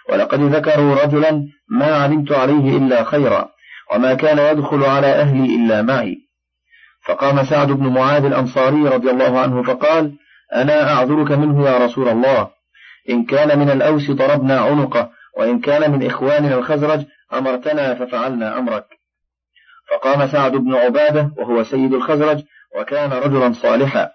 ولقد 0.09 0.41
ذكروا 0.41 1.03
رجلا 1.03 1.47
ما 1.69 1.95
علمت 1.95 2.31
عليه 2.31 2.77
إلا 2.77 3.03
خيرا. 3.03 3.49
وما 3.93 4.13
كان 4.13 4.39
يدخل 4.39 4.83
على 4.83 5.07
أهلي 5.07 5.55
إلا 5.55 5.81
معي. 5.81 6.17
فقام 7.05 7.43
سعد 7.43 7.67
بن 7.67 7.87
معاذ 7.87 8.25
الأنصاري 8.25 8.87
رضي 8.87 9.11
الله 9.11 9.39
عنه 9.39 9.63
فقال 9.63 10.13
أنا 10.55 10.93
أعذرك 10.93 11.31
منه 11.31 11.69
يا 11.69 11.77
رسول 11.77 12.07
الله. 12.09 12.49
إن 13.09 13.25
كان 13.25 13.59
من 13.59 13.69
الأوس 13.69 14.11
ضربنا 14.11 14.59
عنقه 14.59 15.11
وإن 15.37 15.59
كان 15.59 15.91
من 15.91 16.05
إخواننا 16.05 16.55
الخزرج 16.55 17.05
أمرتنا 17.33 17.95
ففعلنا 17.95 18.57
أمرك. 18.57 18.85
فقام 19.89 20.27
سعد 20.27 20.51
بن 20.51 20.75
عبادة 20.75 21.31
وهو 21.37 21.63
سيد 21.63 21.93
الخزرج 21.93 22.43
وكان 22.75 23.11
رجلا 23.11 23.53
صالحا. 23.53 24.09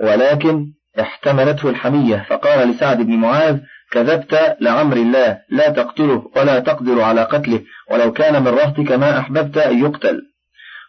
ولكن 0.00 0.72
احتملته 1.00 1.70
الحمية 1.70 2.26
فقال 2.28 2.68
لسعد 2.68 2.96
بن 3.02 3.16
معاذ 3.16 3.60
كذبت 3.90 4.56
لعمر 4.60 4.96
الله 4.96 5.38
لا 5.50 5.70
تقتله 5.70 6.30
ولا 6.36 6.58
تقدر 6.58 7.00
على 7.00 7.22
قتله 7.22 7.60
ولو 7.90 8.12
كان 8.12 8.42
من 8.42 8.48
رهتك 8.48 8.92
ما 8.92 9.18
أحببت 9.18 9.58
أن 9.58 9.84
يقتل. 9.84 10.22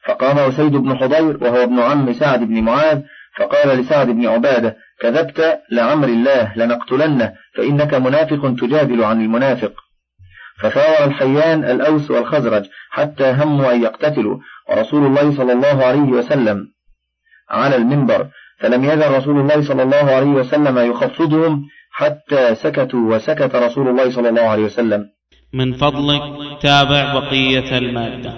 فقام 0.05 0.39
أسيد 0.39 0.71
بن 0.71 0.97
حضير 0.97 1.43
وهو 1.43 1.63
ابن 1.63 1.79
عم 1.79 2.13
سعد 2.13 2.39
بن 2.39 2.62
معاذ 2.62 3.01
فقال 3.38 3.79
لسعد 3.79 4.07
بن 4.07 4.27
عبادة 4.27 4.77
كذبت 4.99 5.60
لعمر 5.71 6.07
الله 6.07 6.53
لنقتلنه 6.55 7.33
فإنك 7.55 7.93
منافق 7.93 8.55
تجادل 8.60 9.03
عن 9.03 9.21
المنافق. 9.21 9.73
فثار 10.60 11.07
الحيان 11.07 11.63
الأوس 11.63 12.12
والخزرج 12.12 12.65
حتى 12.89 13.31
هموا 13.31 13.73
أن 13.73 13.83
يقتتلوا 13.83 14.38
ورسول 14.69 15.05
الله 15.05 15.36
صلى 15.38 15.53
الله 15.53 15.86
عليه 15.86 15.99
وسلم 15.99 16.67
على 17.49 17.75
المنبر. 17.75 18.27
فلم 18.60 18.83
يزل 18.83 19.12
رسول 19.12 19.39
الله 19.39 19.63
صلى 19.63 19.83
الله 19.83 20.12
عليه 20.12 20.27
وسلم 20.27 20.77
يخفضهم 20.77 21.63
حتى 21.99 22.55
سكتوا 22.55 23.15
وسكت 23.15 23.55
رسول 23.55 23.88
الله 23.88 24.10
صلى 24.15 24.29
الله 24.29 24.41
عليه 24.41 24.63
وسلم. 24.63 25.01
من 25.53 25.73
فضلك 25.73 26.21
تابع 26.62 27.13
بقية 27.19 27.77
المادة. 27.77 28.33